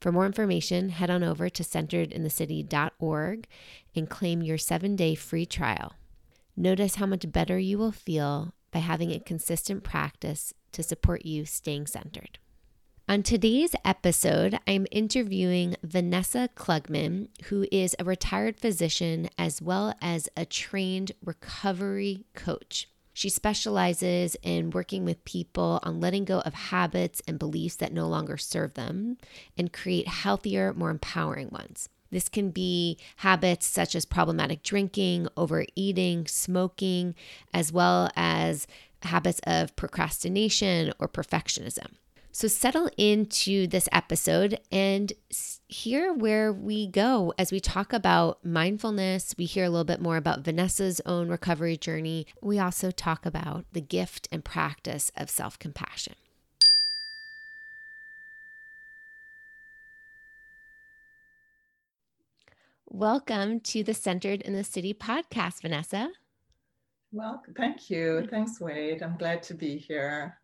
For 0.00 0.10
more 0.10 0.26
information, 0.26 0.88
head 0.88 1.10
on 1.10 1.22
over 1.22 1.48
to 1.50 1.62
centeredinthecity.org 1.62 3.46
and 3.94 4.08
claim 4.08 4.42
your 4.42 4.58
seven 4.58 4.96
day 4.96 5.14
free 5.14 5.46
trial. 5.46 5.94
Notice 6.56 6.96
how 6.96 7.06
much 7.06 7.30
better 7.30 7.58
you 7.58 7.78
will 7.78 7.92
feel 7.92 8.54
by 8.70 8.78
having 8.80 9.12
a 9.12 9.20
consistent 9.20 9.84
practice 9.84 10.54
to 10.72 10.82
support 10.82 11.26
you 11.26 11.44
staying 11.44 11.86
centered. 11.86 12.38
On 13.08 13.22
today's 13.22 13.74
episode, 13.84 14.58
I'm 14.68 14.86
interviewing 14.92 15.74
Vanessa 15.82 16.48
Klugman, 16.54 17.28
who 17.46 17.66
is 17.72 17.96
a 17.98 18.04
retired 18.04 18.60
physician 18.60 19.28
as 19.36 19.60
well 19.60 19.94
as 20.00 20.28
a 20.36 20.44
trained 20.44 21.12
recovery 21.24 22.24
coach. 22.34 22.89
She 23.12 23.28
specializes 23.28 24.36
in 24.42 24.70
working 24.70 25.04
with 25.04 25.24
people 25.24 25.80
on 25.82 26.00
letting 26.00 26.24
go 26.24 26.40
of 26.40 26.54
habits 26.54 27.20
and 27.26 27.38
beliefs 27.38 27.76
that 27.76 27.92
no 27.92 28.08
longer 28.08 28.36
serve 28.36 28.74
them 28.74 29.18
and 29.58 29.72
create 29.72 30.08
healthier, 30.08 30.72
more 30.72 30.90
empowering 30.90 31.48
ones. 31.50 31.88
This 32.10 32.28
can 32.28 32.50
be 32.50 32.98
habits 33.16 33.66
such 33.66 33.94
as 33.94 34.04
problematic 34.04 34.62
drinking, 34.62 35.28
overeating, 35.36 36.26
smoking, 36.26 37.14
as 37.54 37.72
well 37.72 38.10
as 38.16 38.66
habits 39.02 39.40
of 39.44 39.74
procrastination 39.76 40.92
or 40.98 41.08
perfectionism. 41.08 41.92
So 42.32 42.46
settle 42.46 42.88
into 42.96 43.66
this 43.66 43.88
episode 43.90 44.60
and 44.70 45.12
hear 45.66 46.12
where 46.12 46.52
we 46.52 46.86
go 46.86 47.34
as 47.36 47.50
we 47.50 47.58
talk 47.58 47.92
about 47.92 48.44
mindfulness. 48.44 49.34
We 49.36 49.46
hear 49.46 49.64
a 49.64 49.68
little 49.68 49.84
bit 49.84 50.00
more 50.00 50.16
about 50.16 50.44
Vanessa's 50.44 51.00
own 51.04 51.28
recovery 51.28 51.76
journey. 51.76 52.28
We 52.40 52.60
also 52.60 52.92
talk 52.92 53.26
about 53.26 53.64
the 53.72 53.80
gift 53.80 54.28
and 54.30 54.44
practice 54.44 55.10
of 55.16 55.28
self 55.28 55.58
compassion. 55.58 56.14
Welcome 62.86 63.60
to 63.60 63.82
the 63.82 63.94
Centered 63.94 64.40
in 64.42 64.52
the 64.52 64.64
City 64.64 64.94
podcast, 64.94 65.62
Vanessa. 65.62 66.10
Well, 67.12 67.42
thank 67.56 67.90
you. 67.90 68.26
Thanks, 68.30 68.60
Wade. 68.60 69.02
I'm 69.02 69.16
glad 69.16 69.42
to 69.44 69.54
be 69.54 69.76
here 69.76 70.39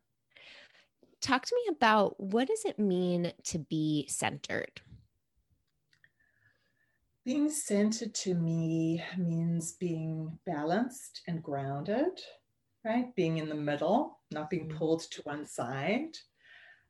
talk 1.26 1.44
to 1.44 1.56
me 1.56 1.74
about 1.74 2.18
what 2.20 2.46
does 2.46 2.64
it 2.64 2.78
mean 2.78 3.32
to 3.44 3.58
be 3.58 4.06
centered? 4.08 4.80
Being 7.24 7.50
centered 7.50 8.14
to 8.14 8.34
me 8.34 9.02
means 9.18 9.72
being 9.72 10.38
balanced 10.46 11.22
and 11.26 11.42
grounded, 11.42 12.20
right? 12.84 13.12
Being 13.16 13.38
in 13.38 13.48
the 13.48 13.56
middle, 13.56 14.20
not 14.30 14.48
being 14.48 14.68
mm-hmm. 14.68 14.78
pulled 14.78 15.10
to 15.10 15.22
one 15.22 15.44
side. 15.44 16.16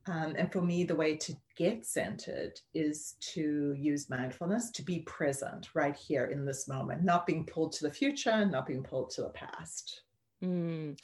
Um, 0.08 0.34
and 0.36 0.52
for 0.52 0.60
me, 0.60 0.84
the 0.84 0.94
way 0.94 1.16
to 1.16 1.34
get 1.56 1.86
centered 1.86 2.60
is 2.75 3.14
to 3.32 3.75
use 3.76 4.10
mindfulness 4.10 4.70
to 4.72 4.82
be 4.82 5.00
present 5.00 5.70
right 5.75 5.96
here 5.96 6.26
in 6.26 6.44
this 6.44 6.69
moment, 6.69 7.02
not 7.02 7.26
being 7.26 7.44
pulled 7.46 7.72
to 7.72 7.84
the 7.84 7.92
future, 7.92 8.44
not 8.44 8.66
being 8.66 8.82
pulled 8.82 9.10
to 9.10 9.22
the 9.22 9.30
past. 9.30 10.02
Mm. 10.44 10.98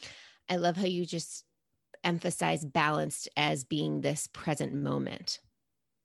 I 0.51 0.57
love 0.57 0.77
how 0.77 0.85
you 0.85 1.07
just 1.07 1.47
emphasize 2.05 2.65
balanced 2.65 3.29
as 3.37 3.65
being 3.65 4.01
this 4.01 4.29
present 4.33 4.75
moment 4.75 5.39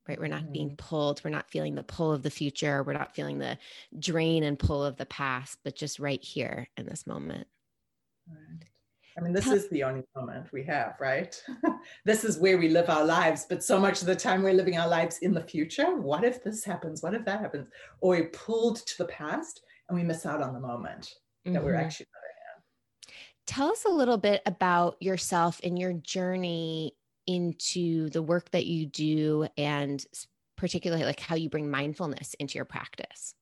right 0.08 0.20
we're 0.20 0.28
not 0.28 0.44
mm-hmm. 0.44 0.54
being 0.54 0.76
pulled 0.78 1.22
we're 1.24 1.30
not 1.30 1.50
feeling 1.50 1.76
the 1.76 1.84
pull 1.84 2.12
of 2.12 2.24
the 2.24 2.30
future 2.30 2.84
we're 2.84 2.94
not 2.94 3.16
feeling 3.16 3.38
the 3.38 3.58
drain 4.00 4.44
and 4.44 4.60
pull 4.60 4.84
of 4.84 4.98
the 4.98 5.06
past 5.06 5.58
but 5.64 5.76
just 5.76 6.00
right 6.00 6.24
here 6.24 6.68
in 6.78 6.86
this 6.86 7.06
moment 7.06 7.48
right. 8.30 8.64
i 9.18 9.22
mean 9.22 9.34
this 9.34 9.48
is 9.48 9.70
the 9.70 9.84
only 9.84 10.04
moment 10.16 10.52
we 10.52 10.64
have 10.64 10.96
right 11.00 11.42
this 12.06 12.24
is 12.24 12.38
where 12.38 12.58
we 12.58 12.70
live 12.70 12.90
our 12.90 13.06
lives 13.06 13.46
but 13.50 13.64
so 13.64 13.80
much 13.80 14.02
of 14.02 14.08
the 14.08 14.16
time 14.16 14.44
we're 14.44 14.54
living 14.54 14.78
our 14.78 14.88
lives 14.88 15.20
in 15.20 15.34
the 15.34 15.42
future 15.42 15.96
what 15.96 16.24
if 16.24 16.44
this 16.44 16.64
happens 16.64 17.04
what 17.04 17.14
if 17.14 17.26
that 17.26 17.42
happens 17.42 17.68
or 18.02 18.12
we're 18.12 18.30
pulled 18.30 18.78
to 18.86 18.98
the 19.00 19.06
past 19.06 19.62
and 19.90 19.98
we 19.98 20.04
miss 20.04 20.26
out 20.26 20.42
on 20.42 20.54
the 20.54 20.60
moment 20.60 21.06
mm-hmm. 21.46 21.54
that 21.54 21.64
we're 21.64 21.74
mm-hmm. 21.74 21.86
actually 21.86 22.08
Tell 23.48 23.72
us 23.72 23.86
a 23.86 23.90
little 23.90 24.18
bit 24.18 24.42
about 24.46 25.02
yourself 25.02 25.60
and 25.64 25.80
your 25.80 25.94
journey 25.94 26.94
into 27.26 28.10
the 28.10 28.22
work 28.22 28.52
that 28.52 28.66
you 28.66 28.86
do 28.86 29.48
and 29.58 30.06
particularly 30.56 31.04
like 31.04 31.20
how 31.20 31.36
you 31.36 31.50
bring 31.50 31.70
mindfulness 31.70 32.34
into 32.36 32.56
your 32.56 32.66
practice. 32.66 33.34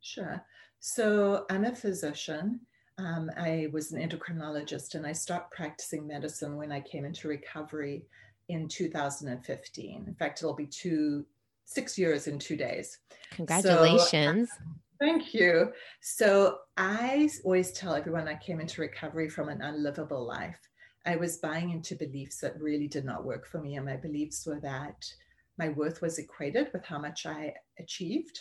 Sure. 0.00 0.44
So 0.80 1.44
I'm 1.50 1.64
a 1.64 1.74
physician. 1.74 2.60
Um, 2.98 3.30
I 3.36 3.68
was 3.72 3.92
an 3.92 4.06
endocrinologist 4.06 4.94
and 4.94 5.06
I 5.06 5.12
stopped 5.12 5.52
practicing 5.52 6.06
medicine 6.06 6.56
when 6.56 6.70
I 6.70 6.80
came 6.80 7.04
into 7.04 7.28
recovery 7.28 8.04
in 8.48 8.68
2015. 8.68 10.04
In 10.06 10.14
fact, 10.14 10.40
it'll 10.40 10.54
be 10.54 10.66
two, 10.66 11.24
six 11.64 11.96
years 11.96 12.26
in 12.26 12.38
two 12.38 12.56
days. 12.56 12.98
Congratulations. 13.30 14.50
So, 14.50 14.56
Thank 15.02 15.34
you. 15.34 15.72
So 16.00 16.58
I 16.76 17.28
always 17.42 17.72
tell 17.72 17.96
everyone 17.96 18.28
I 18.28 18.36
came 18.36 18.60
into 18.60 18.82
recovery 18.82 19.28
from 19.28 19.48
an 19.48 19.60
unlivable 19.60 20.24
life. 20.24 20.60
I 21.04 21.16
was 21.16 21.38
buying 21.38 21.70
into 21.70 21.96
beliefs 21.96 22.38
that 22.38 22.60
really 22.60 22.86
did 22.86 23.04
not 23.04 23.24
work 23.24 23.48
for 23.48 23.60
me. 23.60 23.74
And 23.74 23.84
my 23.84 23.96
beliefs 23.96 24.46
were 24.46 24.60
that 24.60 25.04
my 25.58 25.70
worth 25.70 26.02
was 26.02 26.20
equated 26.20 26.68
with 26.72 26.84
how 26.84 27.00
much 27.00 27.26
I 27.26 27.52
achieved 27.80 28.38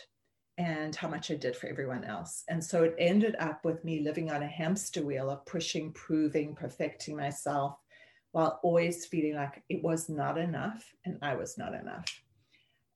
and 0.59 0.95
how 0.95 1.07
much 1.07 1.31
I 1.31 1.35
did 1.35 1.55
for 1.55 1.65
everyone 1.65 2.03
else. 2.03 2.43
And 2.47 2.63
so 2.63 2.83
it 2.83 2.95
ended 2.99 3.35
up 3.39 3.65
with 3.65 3.83
me 3.83 4.01
living 4.01 4.29
on 4.29 4.43
a 4.43 4.47
hamster 4.47 5.03
wheel 5.03 5.31
of 5.31 5.43
pushing, 5.47 5.91
proving, 5.93 6.53
perfecting 6.53 7.17
myself 7.17 7.79
while 8.33 8.59
always 8.61 9.07
feeling 9.07 9.33
like 9.33 9.63
it 9.69 9.81
was 9.83 10.09
not 10.09 10.37
enough 10.37 10.93
and 11.05 11.17
I 11.23 11.33
was 11.33 11.57
not 11.57 11.73
enough 11.73 12.20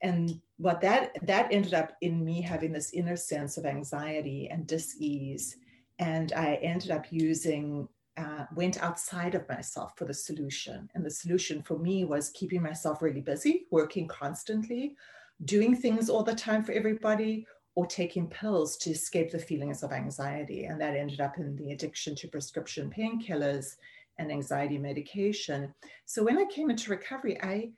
and 0.02 0.40
what 0.58 0.82
that 0.82 1.16
that 1.26 1.48
ended 1.52 1.74
up 1.74 1.94
in 2.02 2.24
me 2.24 2.42
having 2.42 2.72
this 2.72 2.94
inner 2.94 3.16
sense 3.16 3.58
of 3.58 3.66
anxiety 3.66 4.50
and 4.52 4.68
dis-ease. 4.68 5.58
And 6.00 6.34
i 6.34 6.56
ended 6.56 6.92
up 6.92 7.06
using 7.10 7.88
uh, 8.18 8.46
went 8.56 8.82
outside 8.82 9.36
of 9.36 9.48
myself 9.50 9.92
for 9.98 10.06
the 10.06 10.14
solution. 10.14 10.90
And 10.96 11.06
the 11.06 11.12
solution 11.12 11.62
for 11.62 11.78
me 11.78 12.06
was 12.06 12.30
keeping 12.30 12.62
myself 12.62 13.02
really 13.02 13.22
busy 13.22 13.68
working 13.72 14.08
constantly 14.08 14.96
doing 15.44 15.76
things 15.76 16.10
all 16.10 16.24
the 16.24 16.34
time 16.34 16.64
for 16.64 16.72
everybody 16.72 17.46
or 17.76 17.86
taking 17.86 18.30
pills 18.30 18.78
to 18.78 18.92
escape 18.92 19.32
the 19.32 19.40
feelings 19.40 19.84
of 19.84 19.92
anxiety. 19.92 20.66
And 20.66 20.80
that 20.80 20.96
ended 20.96 21.20
up 21.20 21.38
in 21.38 21.58
the 21.58 21.74
addiction 21.74 22.16
to 22.16 22.30
prescription 22.30 22.90
painkillers 22.90 23.76
and 24.18 24.32
anxiety 24.32 24.78
medication. 24.78 25.74
So 26.06 26.24
when 26.24 26.38
i 26.38 26.46
came 26.46 26.70
into 26.70 26.90
recovery 26.90 27.38
i 27.44 27.70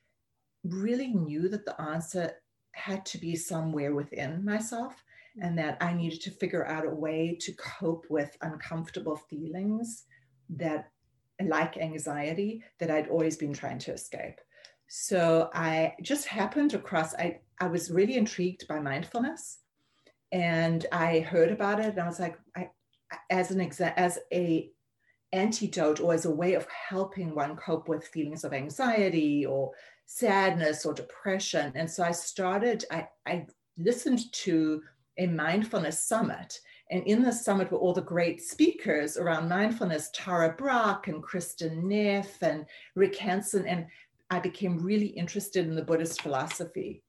really 0.70 1.08
knew 1.08 1.50
that 1.50 1.66
the 1.66 1.80
answer 1.82 2.32
had 2.74 3.06
to 3.08 3.18
be 3.18 3.36
somewhere 3.36 3.94
within 3.94 4.44
myself 4.46 5.04
and 5.42 5.58
that 5.58 5.78
I 5.82 5.94
needed 5.94 6.22
to 6.22 6.32
figure 6.32 6.66
out 6.66 6.86
a 6.86 6.90
way 6.90 7.38
to 7.42 7.54
cope 7.54 8.06
with 8.10 8.36
uncomfortable 8.42 9.16
feelings 9.16 10.06
that, 10.50 10.90
like 11.44 11.78
anxiety, 11.78 12.64
that 12.80 12.90
I'd 12.90 13.10
always 13.10 13.38
been 13.38 13.54
trying 13.54 13.80
to 13.80 13.94
escape. 13.94 14.40
So 14.88 15.50
I 15.54 15.96
just 16.02 16.28
happened 16.28 16.74
across, 16.74 17.14
I, 17.16 17.42
I 17.60 17.68
was 17.68 17.92
really 17.92 18.16
intrigued 18.16 18.68
by 18.68 18.80
mindfulness 18.80 19.60
and 20.32 20.86
I 20.92 21.20
heard 21.20 21.52
about 21.52 21.80
it 21.80 21.88
and 21.88 22.00
I 22.00 22.08
was 22.08 22.20
like, 22.20 22.38
I, 22.56 22.70
as 23.30 23.52
an 23.52 23.60
exa- 23.60 23.94
as 23.96 24.20
a 24.34 24.70
antidote 25.34 26.00
or 26.00 26.14
as 26.14 26.26
a 26.26 26.32
way 26.32 26.54
of 26.54 26.68
helping 26.90 27.36
one 27.36 27.56
cope 27.56 27.88
with 27.88 28.08
feelings 28.08 28.44
of 28.44 28.54
anxiety 28.54 29.46
or 29.46 29.72
sadness 30.08 30.86
or 30.86 30.94
depression. 30.94 31.72
And 31.76 31.90
so 31.90 32.04
I 32.04 32.12
started, 32.12 32.86
I, 32.90 33.08
I 33.28 33.46
listened 33.78 34.32
to 34.32 34.82
a 35.20 35.28
mindfulness 35.28 36.00
summit. 36.00 36.60
And 36.90 37.04
in 37.04 37.22
the 37.22 37.34
summit 37.34 37.70
were 37.70 37.78
all 37.78 37.94
the 37.94 38.02
great 38.02 38.42
speakers 38.42 39.18
around 39.18 39.50
mindfulness, 39.50 40.10
Tara 40.14 40.56
Brach 40.58 41.08
and 41.08 41.22
Kristin 41.22 41.84
Neff 41.84 42.42
and 42.42 42.66
Rick 42.96 43.18
Hanson. 43.18 43.68
And 43.68 43.86
I 44.30 44.40
became 44.40 44.80
really 44.80 45.08
interested 45.08 45.68
in 45.68 45.76
the 45.76 45.84
Buddhist 45.84 46.22
philosophy, 46.22 47.04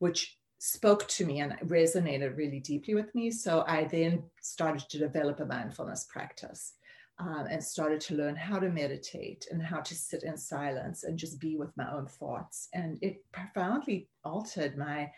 which 0.00 0.36
spoke 0.58 1.06
to 1.08 1.24
me 1.24 1.40
and 1.40 1.52
resonated 1.64 2.36
really 2.36 2.60
deeply 2.60 2.94
with 2.94 3.14
me. 3.14 3.30
So 3.30 3.64
I 3.68 3.84
then 3.84 4.24
started 4.42 4.88
to 4.90 4.98
develop 4.98 5.38
a 5.38 5.46
mindfulness 5.46 6.06
practice 6.10 6.74
um, 7.20 7.46
and 7.50 7.62
started 7.62 8.00
to 8.00 8.14
learn 8.14 8.34
how 8.34 8.58
to 8.58 8.70
meditate 8.70 9.46
and 9.50 9.62
how 9.62 9.80
to 9.80 9.94
sit 9.94 10.22
in 10.22 10.36
silence 10.36 11.04
and 11.04 11.18
just 11.18 11.38
be 11.38 11.56
with 11.56 11.76
my 11.76 11.90
own 11.92 12.06
thoughts. 12.06 12.68
And 12.72 12.98
it 13.02 13.22
profoundly 13.30 14.08
altered 14.24 14.78
my 14.78 15.10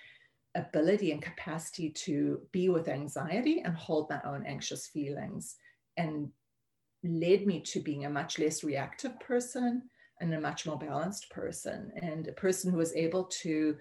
ability 0.56 1.12
and 1.12 1.22
capacity 1.22 1.90
to 1.90 2.40
be 2.50 2.69
with 2.69 2.88
anxiety 2.88 3.62
and 3.64 3.75
hold 3.75 4.10
my 4.10 4.20
own 4.25 4.44
anxious 4.44 4.88
feelings 4.88 5.56
and 5.96 6.28
led 7.04 7.46
me 7.46 7.60
to 7.60 7.81
being 7.81 8.05
a 8.05 8.10
much 8.10 8.38
less 8.38 8.64
reactive 8.64 9.19
person 9.20 9.82
and 10.20 10.34
a 10.34 10.40
much 10.40 10.66
more 10.66 10.78
balanced 10.78 11.31
person 11.31 11.93
and 12.02 12.26
a 12.26 12.32
person 12.32 12.70
who 12.70 12.76
was 12.76 12.94
able 12.94 13.25
to 13.25 13.76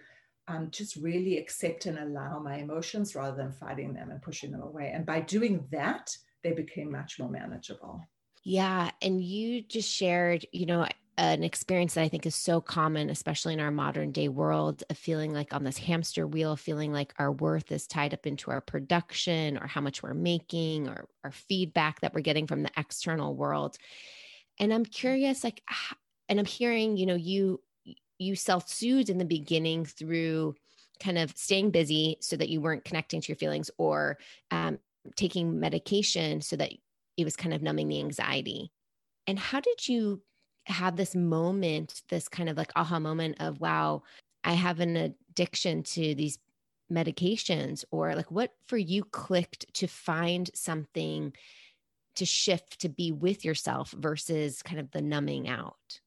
um, 0.48 0.70
just 0.72 0.96
really 0.96 1.38
accept 1.38 1.88
and 1.88 1.98
allow 1.98 2.40
my 2.40 2.58
emotions 2.58 3.16
rather 3.16 3.36
than 3.36 3.52
fighting 3.52 3.94
them 3.94 4.12
and 4.12 4.22
pushing 4.22 4.52
them 4.52 4.62
away. 4.62 4.92
And 4.94 5.06
by 5.06 5.22
doing 5.22 5.66
that, 5.72 6.16
they 6.44 6.52
became 6.52 6.92
much 6.92 7.20
more 7.20 7.30
manageable. 7.30 8.02
Yeah. 8.44 8.92
And 9.02 9.22
you 9.24 9.62
just 9.62 9.90
shared, 9.90 10.46
you 10.52 10.66
know, 10.66 10.88
an 11.18 11.44
experience 11.44 11.94
that 11.94 12.02
I 12.02 12.08
think 12.08 12.26
is 12.26 12.34
so 12.34 12.62
common, 12.62 13.10
especially 13.10 13.54
in 13.54 13.60
our 13.60 13.70
modern 13.70 14.12
day 14.12 14.28
world, 14.28 14.84
of 14.90 14.98
feeling 14.98 15.34
like 15.34 15.54
on 15.54 15.64
this 15.64 15.78
hamster 15.78 16.26
wheel, 16.26 16.56
feeling 16.56 16.92
like 16.92 17.14
our 17.20 17.32
worth 17.32 17.72
is 17.72 17.86
tied 17.86 18.14
up 18.14 18.26
into 18.26 18.50
our 18.50 18.62
production 18.62 19.58
or 19.58 19.68
how 19.68 19.82
much 19.82 20.02
we're 20.02 20.16
making 20.16 20.88
or 20.88 21.08
our 21.24 21.32
feedback 21.32 22.00
that 22.02 22.14
we're 22.14 22.22
getting 22.22 22.48
from 22.48 22.64
the 22.64 22.72
external 22.78 23.36
world. 23.36 23.78
And 24.60 24.74
I'm 24.74 24.86
curious, 24.86 25.44
like, 25.44 25.62
and 26.28 26.40
I'm 26.40 26.46
hearing, 26.46 26.98
you 26.98 27.06
know, 27.06 27.16
you 27.16 27.62
you 28.18 28.36
self-soothed 28.36 29.10
in 29.10 29.18
the 29.18 29.26
beginning 29.26 29.84
through 29.86 30.56
kind 31.02 31.18
of 31.18 31.36
staying 31.36 31.72
busy 31.72 32.18
so 32.22 32.36
that 32.38 32.50
you 32.50 32.62
weren't 32.62 32.86
connecting 32.86 33.20
to 33.20 33.28
your 33.28 33.36
feelings 33.36 33.72
or 33.78 34.18
um, 34.52 34.78
taking 35.16 35.60
medication 35.60 36.42
so 36.42 36.56
that 36.56 36.72
it 37.18 37.24
was 37.24 37.36
kind 37.36 37.54
of 37.54 37.62
numbing 37.62 37.88
the 37.88 38.00
anxiety. 38.00 38.72
And 39.28 39.38
how 39.38 39.60
did 39.60 39.88
you 39.88 40.22
have 40.66 40.96
this 40.96 41.16
moment, 41.16 42.02
this 42.10 42.28
kind 42.28 42.50
of 42.50 42.58
like 42.58 42.72
aha 42.76 43.00
moment 43.00 43.38
of, 43.40 43.60
wow, 43.60 44.04
I 44.44 44.54
have 44.54 44.80
an 44.80 44.96
addiction 44.96 45.84
to 45.84 46.16
these 46.16 46.40
medications? 46.92 47.84
Or 47.92 48.16
like 48.16 48.32
what 48.32 48.52
for 48.68 48.78
you 48.78 49.04
clicked 49.04 49.74
to 49.76 49.88
find 49.88 50.50
something 50.54 51.34
to 52.16 52.26
shift 52.26 52.80
to 52.82 52.90
be 52.90 53.12
with 53.12 53.46
yourself 53.46 53.92
versus 53.92 54.62
kind 54.62 54.80
of 54.80 54.92
the 54.92 55.02
numbing 55.02 55.48
out? 55.48 56.02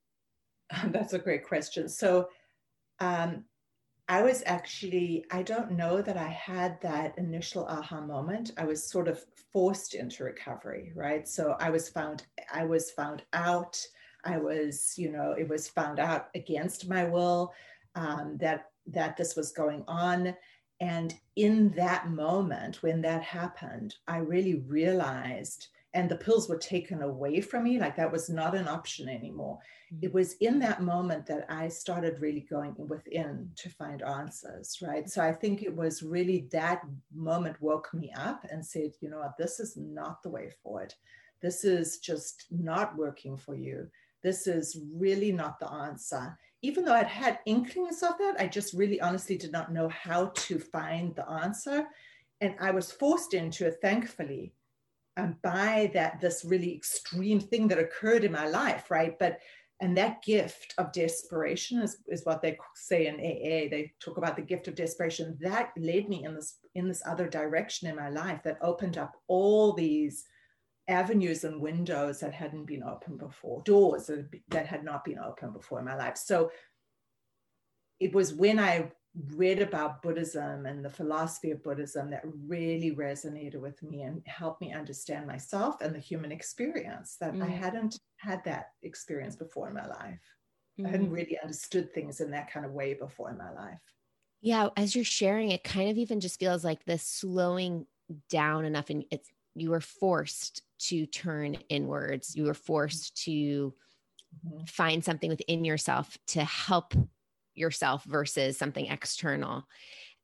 That's 0.87 1.13
a 1.13 1.19
great 1.19 1.47
question. 1.47 1.89
So, 1.89 2.29
um, 3.01 3.45
I 4.09 4.23
was 4.23 4.43
actually, 4.45 5.25
I 5.31 5.43
don't 5.43 5.73
know 5.73 6.03
that 6.03 6.19
I 6.19 6.29
had 6.29 6.81
that 6.83 7.17
initial 7.17 7.65
aha 7.67 8.01
moment. 8.03 8.53
I 8.59 8.65
was 8.65 8.89
sort 8.89 9.09
of 9.09 9.25
forced 9.51 9.95
into 9.95 10.25
recovery, 10.25 10.93
right? 10.95 11.27
So 11.27 11.57
I 11.59 11.71
was 11.71 11.89
found, 11.89 12.27
I 12.53 12.65
was 12.65 12.91
found 12.91 13.23
out. 13.33 13.81
I 14.25 14.39
was, 14.39 14.95
you 14.97 15.11
know, 15.11 15.35
it 15.39 15.49
was 15.49 15.69
found 15.69 15.99
out 15.99 16.29
against 16.35 16.89
my 16.89 17.05
will 17.05 17.53
um, 17.95 18.37
that 18.41 18.71
that 18.87 19.17
this 19.17 19.37
was 19.37 19.53
going 19.53 19.85
on. 19.89 20.35
And 20.81 21.15
in 21.37 21.71
that 21.71 22.11
moment, 22.11 22.83
when 22.83 23.01
that 23.03 23.23
happened, 23.23 23.95
I 24.07 24.19
really 24.19 24.57
realized 24.67 25.69
and 25.95 26.11
the 26.11 26.17
pills 26.17 26.49
were 26.49 26.59
taken 26.59 27.03
away 27.03 27.41
from 27.41 27.65
me 27.65 27.79
like 27.79 27.97
that 27.97 28.11
was 28.11 28.29
not 28.29 28.57
an 28.57 28.67
option 28.67 29.09
anymore. 29.09 29.59
It 30.03 30.07
mm-hmm. 30.07 30.15
was 30.15 30.35
in 30.35 30.59
that 30.59 30.83
moment 30.83 31.25
that 31.27 31.47
i 31.49 31.69
started 31.69 32.21
really 32.21 32.47
going 32.51 32.75
within 32.77 33.51
to 33.57 33.71
find 33.71 34.03
answers 34.03 34.79
right? 34.83 35.09
So 35.09 35.23
i 35.23 35.33
think 35.33 35.63
it 35.63 35.75
was 35.75 36.03
really 36.03 36.49
that 36.53 36.83
moment 37.15 37.61
woke 37.61 37.95
me 37.95 38.13
up 38.17 38.45
and 38.51 38.65
said 38.65 38.93
you 39.01 39.09
know 39.09 39.21
what? 39.21 39.39
This 39.39 39.61
is 39.61 39.77
not 39.77 40.23
the 40.23 40.31
way 40.31 40.51
forward. 40.63 40.93
This 41.41 41.65
is 41.65 41.99
just 41.99 42.47
not 42.51 42.97
working 42.97 43.37
for 43.37 43.55
you. 43.55 43.89
This 44.23 44.47
is 44.47 44.79
really 44.95 45.31
not 45.31 45.59
the 45.61 45.71
answer. 45.71 46.37
Even 46.63 46.85
though 46.85 46.95
i'd 46.95 47.07
had 47.07 47.39
inklings 47.47 48.03
of 48.03 48.19
that 48.19 48.37
i 48.41 48.49
just 48.49 48.75
really 48.75 49.01
honestly 49.01 49.37
did 49.39 49.53
not 49.53 49.73
know 49.73 49.89
how 49.89 50.27
to 50.35 50.59
find 50.59 51.15
the 51.15 51.29
answer. 51.31 51.87
And 52.41 52.57
i 52.59 52.73
was 52.73 52.91
forced 52.91 53.33
into 53.33 53.67
it 53.67 53.79
thankfully 53.81 54.53
um, 55.17 55.37
by 55.43 55.91
that 55.95 56.21
this 56.21 56.45
really 56.45 56.75
extreme 56.75 57.41
thing 57.41 57.69
that 57.69 57.79
occurred 57.79 58.25
in 58.25 58.33
my 58.33 58.49
life, 58.49 58.91
right? 58.91 59.19
But 59.19 59.39
and 59.81 59.97
that 59.97 60.23
gift 60.23 60.73
of 60.79 60.93
desperation 60.93 61.83
is, 61.83 61.99
is 62.07 62.25
what 62.25 62.41
they 62.41 62.57
say 62.75 63.07
in 63.07 63.17
AA. 63.17 63.69
They 63.69 63.93
talk 64.01 64.19
about 64.19 64.37
the 64.37 64.43
gift 64.43 64.69
of 64.69 64.77
desperation. 64.77 65.37
That 65.41 65.73
led 65.77 66.09
me 66.09 66.25
in 66.25 66.35
this 66.35 66.59
in 66.75 66.89
this 66.89 67.03
other 67.07 67.29
direction 67.29 67.89
in 67.89 67.97
my 67.97 68.09
life 68.09 68.43
that 68.45 68.59
opened 68.63 68.99
up 68.99 69.17
all 69.29 69.73
these 69.73 70.25
avenues 70.89 71.45
and 71.45 71.61
windows 71.61 72.21
that 72.21 72.33
hadn't 72.33 72.67
been 72.67 72.83
open 72.83 73.17
before, 73.17 73.63
doors 73.63 74.11
that, 74.49 74.67
had 74.67 74.85
not 74.85 75.05
been 75.05 75.19
open 75.19 75.53
before 75.53 75.79
in 75.79 75.85
my 75.85 75.97
life. 75.97 76.17
So 76.17 76.51
it 78.01 78.13
was 78.13 78.35
when 78.35 78.59
I 78.59 78.91
read 79.37 79.63
about 79.63 80.03
Buddhism 80.03 80.67
and 80.67 80.85
the 80.85 80.91
philosophy 80.91 81.53
of 81.53 81.63
Buddhism 81.63 82.11
that 82.11 82.23
really 82.47 82.95
resonated 82.95 83.61
with 83.61 83.81
me 83.83 84.03
and 84.03 84.23
helped 84.27 84.61
me 84.61 84.73
understand 84.73 85.27
myself 85.27 85.81
and 85.81 85.95
the 85.95 86.01
human 86.01 86.33
experience 86.33 87.17
that 87.21 87.33
mm. 87.33 87.43
I 87.43 87.47
hadn't 87.47 87.99
had 88.17 88.43
that 88.45 88.71
experience 88.83 89.37
before 89.37 89.69
in 89.69 89.75
my 89.75 89.87
life. 89.87 90.21
Mm. 90.81 90.87
I 90.87 90.91
hadn't 90.91 91.11
mm. 91.11 91.15
really 91.15 91.39
understood 91.41 91.95
things 91.95 92.21
in 92.21 92.33
that 92.33 92.53
kind 92.53 92.67
of 92.67 92.73
way 92.73 92.95
before 92.95 93.31
in 93.31 93.39
my 93.39 93.53
life. 93.53 93.79
Yeah, 94.41 94.69
as 94.77 94.95
you're 94.95 95.05
sharing, 95.05 95.53
it 95.53 95.65
kind 95.65 95.91
of 95.91 95.97
even 95.97 96.21
just 96.21 96.41
feels 96.41 96.65
like 96.65 96.85
this 96.85 97.03
slowing 97.05 97.87
down 98.29 98.65
enough, 98.65 98.91
and 98.91 99.05
it's 99.11 99.31
you 99.55 99.71
were 99.71 99.81
forced 99.81 100.63
to 100.81 101.07
turn 101.07 101.57
inwards. 101.69 102.35
You 102.37 102.45
were 102.45 102.55
forced 102.55 103.23
to 103.25 103.31
mm-hmm. 103.33 104.65
find 104.67 105.03
something 105.03 105.31
within 105.31 105.65
yourself 105.65 106.19
to 106.29 106.45
help 106.45 106.93
yourself 107.55 108.05
versus 108.05 108.57
something 108.59 108.87
external. 108.87 109.65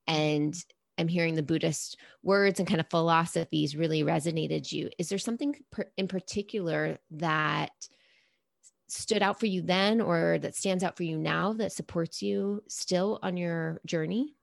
And 0.07 0.55
I'm 0.99 1.09
hearing 1.09 1.35
the 1.35 1.43
Buddhist 1.43 1.97
words 2.23 2.59
and 2.59 2.69
kind 2.69 2.81
of 2.81 2.91
philosophies 2.91 3.77
really 3.77 4.03
resonated 4.03 4.71
you. 4.71 4.91
Is 4.99 5.09
there 5.09 5.19
something 5.19 5.57
in 5.97 6.09
particular 6.09 6.99
that 7.13 7.71
stood 8.89 9.23
out 9.23 9.39
for 9.39 9.47
you 9.47 9.63
then 9.63 10.01
or 10.01 10.39
that 10.39 10.55
stands 10.55 10.85
out 10.85 10.97
for 10.97 11.05
you 11.05 11.17
now 11.17 11.53
that 11.55 11.73
supports 11.73 12.21
you 12.21 12.63
still 12.69 13.19
on 13.23 13.37
your 13.37 13.81
journey? 13.87 14.35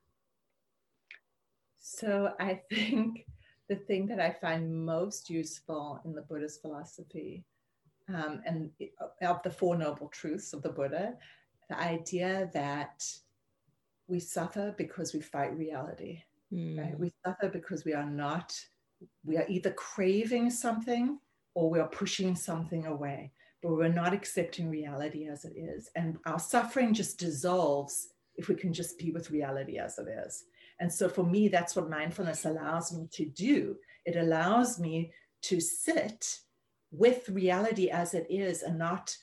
So 1.80 2.34
I 2.40 2.62
think 2.70 3.26
the 3.70 3.76
thing 3.76 4.08
that 4.08 4.20
I 4.20 4.32
find 4.32 4.86
most 4.86 5.30
useful 5.30 6.02
in 6.06 6.14
the 6.14 6.22
Buddhist 6.22 6.62
philosophy 6.62 7.44
um, 8.10 8.42
and 8.46 8.70
of 9.22 9.44
the 9.44 9.50
Four 9.50 9.78
Noble 9.78 10.08
Truths 10.08 10.54
of 10.54 10.62
the 10.62 10.70
Buddha 10.70 11.14
the 11.70 11.80
idea 11.80 12.50
that 12.54 13.04
we 14.08 14.20
suffer 14.20 14.74
because 14.78 15.14
we 15.14 15.20
fight 15.20 15.58
reality, 15.58 16.24
mm. 16.54 16.78
right? 16.78 16.98
We 16.98 17.12
suffer 17.26 17.50
because 17.50 17.84
we 17.84 17.94
are 17.94 18.10
not, 18.10 18.58
we 19.26 19.38
are 19.38 19.46
either 19.50 19.72
craving 19.72 20.50
something 20.50 21.20
or 21.54 21.70
we 21.70 21.80
are 21.80 21.90
pushing 21.90 22.36
something 22.36 22.86
away, 22.86 23.32
but 23.62 23.72
we're 23.72 23.90
not 23.90 24.14
accepting 24.14 24.70
reality 24.70 25.28
as 25.28 25.44
it 25.44 25.58
is. 25.58 25.90
And 25.96 26.18
our 26.26 26.40
suffering 26.40 26.94
just 26.94 27.20
dissolves 27.20 28.10
if 28.36 28.48
we 28.48 28.56
can 28.56 28.72
just 28.72 28.98
be 28.98 29.12
with 29.12 29.32
reality 29.32 29.78
as 29.78 29.98
it 29.98 30.08
is. 30.08 30.46
And 30.80 30.92
so 30.92 31.10
for 31.10 31.24
me, 31.24 31.48
that's 31.48 31.76
what 31.76 31.90
mindfulness 31.90 32.46
allows 32.46 32.94
me 32.96 33.08
to 33.14 33.26
do. 33.26 33.76
It 34.06 34.16
allows 34.16 34.80
me 34.80 35.12
to 35.44 35.60
sit 35.60 36.40
with 36.92 37.28
reality 37.30 37.90
as 37.90 38.14
it 38.14 38.28
is 38.30 38.62
and 38.62 38.78
not 38.78 39.16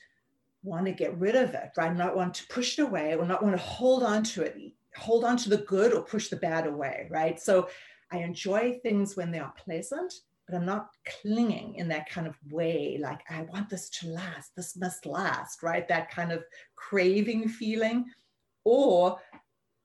want 0.65 0.85
to 0.87 0.91
get 0.91 1.17
rid 1.17 1.35
of 1.35 1.53
it, 1.53 1.69
right? 1.77 1.95
Not 1.95 2.15
want 2.15 2.33
to 2.35 2.47
push 2.47 2.79
it 2.79 2.83
away 2.83 3.15
or 3.15 3.25
not 3.25 3.43
want 3.43 3.55
to 3.55 3.61
hold 3.61 4.03
on 4.03 4.23
to 4.23 4.43
it, 4.43 4.57
hold 4.97 5.23
on 5.23 5.37
to 5.37 5.49
the 5.49 5.57
good 5.57 5.93
or 5.93 6.01
push 6.01 6.27
the 6.27 6.35
bad 6.35 6.67
away, 6.67 7.07
right? 7.11 7.39
So 7.39 7.69
I 8.11 8.17
enjoy 8.17 8.79
things 8.81 9.15
when 9.15 9.31
they 9.31 9.39
are 9.39 9.53
pleasant, 9.63 10.13
but 10.47 10.55
I'm 10.55 10.65
not 10.65 10.89
clinging 11.21 11.75
in 11.75 11.87
that 11.89 12.09
kind 12.09 12.27
of 12.27 12.35
way, 12.51 12.97
like 13.01 13.21
I 13.29 13.43
want 13.43 13.69
this 13.69 13.89
to 14.01 14.07
last, 14.07 14.55
this 14.55 14.75
must 14.75 15.05
last, 15.05 15.63
right? 15.63 15.87
That 15.87 16.11
kind 16.11 16.31
of 16.31 16.43
craving 16.75 17.49
feeling. 17.49 18.05
Or 18.63 19.19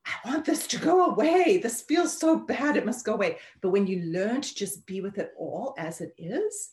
I 0.06 0.28
want 0.28 0.44
this 0.44 0.66
to 0.68 0.78
go 0.78 1.10
away. 1.10 1.58
This 1.62 1.82
feels 1.82 2.16
so 2.16 2.38
bad, 2.38 2.76
it 2.76 2.86
must 2.86 3.04
go 3.04 3.14
away. 3.14 3.38
But 3.60 3.70
when 3.70 3.86
you 3.86 4.02
learn 4.02 4.40
to 4.40 4.54
just 4.54 4.86
be 4.86 5.00
with 5.00 5.18
it 5.18 5.32
all 5.38 5.74
as 5.78 6.00
it 6.00 6.14
is, 6.18 6.70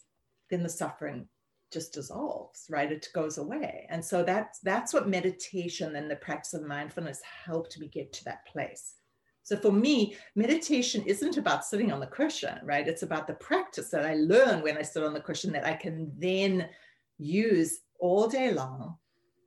then 0.50 0.64
the 0.64 0.70
suffering 0.70 1.28
just 1.72 1.94
dissolves 1.94 2.66
right 2.70 2.92
it 2.92 3.08
goes 3.14 3.38
away 3.38 3.86
and 3.90 4.04
so 4.04 4.24
that's 4.24 4.60
that's 4.60 4.94
what 4.94 5.10
meditation 5.10 5.96
and 5.96 6.10
the 6.10 6.16
practice 6.16 6.54
of 6.54 6.64
mindfulness 6.66 7.22
helped 7.46 7.80
me 7.80 7.88
get 7.88 8.12
to 8.14 8.24
that 8.24 8.46
place 8.46 8.96
So 9.48 9.56
for 9.56 9.72
me, 9.72 10.18
meditation 10.36 11.04
isn't 11.06 11.38
about 11.38 11.64
sitting 11.64 11.90
on 11.94 12.02
the 12.02 12.08
cushion, 12.08 12.60
right? 12.66 12.86
It's 12.86 13.04
about 13.04 13.28
the 13.28 13.36
practice 13.36 13.90
that 13.92 14.06
I 14.06 14.16
learn 14.16 14.62
when 14.62 14.78
I 14.78 14.82
sit 14.82 15.06
on 15.06 15.14
the 15.14 15.22
cushion 15.22 15.54
that 15.54 15.66
I 15.66 15.74
can 15.74 16.12
then 16.18 16.68
use 17.18 17.80
all 17.98 18.28
day 18.28 18.52
long, 18.52 18.98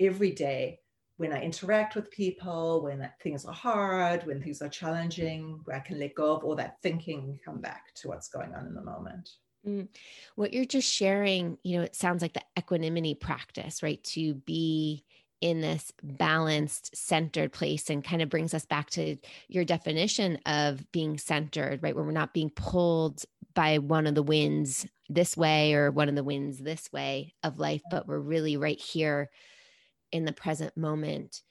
every 0.00 0.30
day, 0.30 0.80
when 1.18 1.34
I 1.34 1.42
interact 1.42 1.96
with 1.96 2.10
people, 2.10 2.82
when 2.82 3.06
things 3.22 3.44
are 3.44 3.52
hard, 3.52 4.26
when 4.26 4.40
things 4.42 4.62
are 4.62 4.70
challenging, 4.70 5.60
where 5.64 5.76
I 5.76 5.80
can 5.80 6.00
let 6.00 6.14
go 6.14 6.34
of 6.34 6.44
all 6.44 6.56
that 6.56 6.80
thinking 6.80 7.18
and 7.24 7.44
come 7.44 7.60
back 7.60 7.92
to 7.96 8.08
what's 8.08 8.30
going 8.30 8.54
on 8.54 8.66
in 8.66 8.74
the 8.74 8.80
moment. 8.82 9.28
Mm. 9.66 9.88
What 10.36 10.52
you're 10.52 10.64
just 10.64 10.90
sharing, 10.90 11.58
you 11.62 11.78
know, 11.78 11.84
it 11.84 11.94
sounds 11.94 12.22
like 12.22 12.32
the 12.32 12.42
equanimity 12.58 13.14
practice, 13.14 13.82
right? 13.82 14.02
To 14.04 14.34
be 14.34 15.04
in 15.40 15.60
this 15.60 15.92
balanced, 16.02 16.94
centered 16.96 17.52
place 17.52 17.88
and 17.88 18.04
kind 18.04 18.20
of 18.20 18.28
brings 18.28 18.52
us 18.52 18.66
back 18.66 18.90
to 18.90 19.16
your 19.48 19.64
definition 19.64 20.38
of 20.46 20.90
being 20.92 21.18
centered, 21.18 21.82
right? 21.82 21.94
Where 21.94 22.04
we're 22.04 22.10
not 22.10 22.34
being 22.34 22.50
pulled 22.50 23.24
by 23.54 23.78
one 23.78 24.06
of 24.06 24.14
the 24.14 24.22
winds 24.22 24.86
this 25.08 25.36
way 25.36 25.74
or 25.74 25.90
one 25.90 26.08
of 26.08 26.14
the 26.14 26.24
winds 26.24 26.58
this 26.58 26.92
way 26.92 27.34
of 27.42 27.58
life, 27.58 27.82
but 27.90 28.06
we're 28.06 28.18
really 28.18 28.56
right 28.56 28.80
here 28.80 29.30
in 30.12 30.24
the 30.24 30.32
present 30.32 30.76
moment 30.76 31.42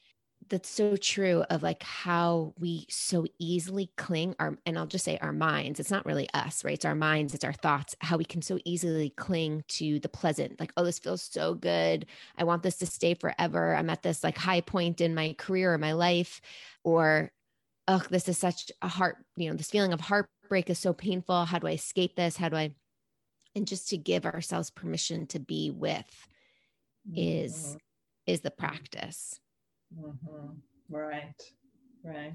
that's 0.50 0.68
so 0.68 0.96
true 0.96 1.44
of 1.48 1.62
like 1.62 1.82
how 1.82 2.52
we 2.58 2.84
so 2.90 3.24
easily 3.38 3.90
cling 3.96 4.34
our 4.38 4.58
and 4.66 4.78
I'll 4.78 4.86
just 4.86 5.04
say 5.04 5.16
our 5.18 5.32
minds 5.32 5.80
it's 5.80 5.90
not 5.90 6.04
really 6.04 6.28
us 6.34 6.64
right? 6.64 6.74
It's 6.74 6.84
our 6.84 6.94
minds 6.94 7.34
it's 7.34 7.44
our 7.44 7.52
thoughts 7.52 7.94
how 8.00 8.16
we 8.16 8.24
can 8.24 8.42
so 8.42 8.58
easily 8.64 9.10
cling 9.10 9.64
to 9.68 10.00
the 10.00 10.08
pleasant 10.08 10.60
like 10.60 10.72
oh 10.76 10.84
this 10.84 10.98
feels 10.98 11.22
so 11.22 11.54
good. 11.54 12.06
I 12.36 12.44
want 12.44 12.62
this 12.62 12.76
to 12.78 12.86
stay 12.86 13.14
forever. 13.14 13.74
I'm 13.74 13.90
at 13.90 14.02
this 14.02 14.22
like 14.22 14.36
high 14.36 14.60
point 14.60 15.00
in 15.00 15.14
my 15.14 15.34
career 15.38 15.72
or 15.72 15.78
my 15.78 15.92
life 15.92 16.40
or 16.84 17.30
oh 17.88 18.02
this 18.10 18.28
is 18.28 18.36
such 18.36 18.70
a 18.82 18.88
heart 18.88 19.16
you 19.36 19.48
know 19.48 19.56
this 19.56 19.70
feeling 19.70 19.92
of 19.92 20.00
heartbreak 20.00 20.68
is 20.68 20.78
so 20.78 20.92
painful. 20.92 21.46
How 21.46 21.58
do 21.58 21.68
I 21.68 21.72
escape 21.72 22.16
this? 22.16 22.36
How 22.36 22.48
do 22.48 22.56
I 22.56 22.74
and 23.54 23.66
just 23.66 23.88
to 23.88 23.96
give 23.96 24.26
ourselves 24.26 24.70
permission 24.70 25.26
to 25.28 25.38
be 25.38 25.70
with 25.70 26.28
is 27.14 27.54
mm-hmm. 27.54 27.76
is 28.26 28.40
the 28.40 28.50
practice 28.50 29.40
Mm-hmm. 29.98 30.94
Right. 30.94 31.34
Right. 32.02 32.32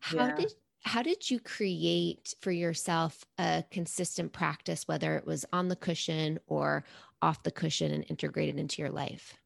How 0.00 0.26
yeah. 0.26 0.36
did 0.36 0.52
how 0.82 1.02
did 1.02 1.30
you 1.30 1.40
create 1.40 2.34
for 2.40 2.50
yourself 2.50 3.24
a 3.38 3.62
consistent 3.70 4.32
practice, 4.32 4.88
whether 4.88 5.16
it 5.16 5.26
was 5.26 5.44
on 5.52 5.68
the 5.68 5.76
cushion 5.76 6.38
or 6.46 6.84
off 7.20 7.42
the 7.42 7.50
cushion 7.50 7.92
and 7.92 8.04
integrated 8.08 8.58
into 8.58 8.80
your 8.80 8.90
life? 8.90 9.36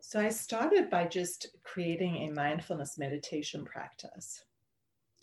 So 0.00 0.18
I 0.18 0.30
started 0.30 0.88
by 0.88 1.06
just 1.06 1.48
creating 1.62 2.16
a 2.16 2.32
mindfulness 2.32 2.96
meditation 2.98 3.64
practice. 3.64 4.44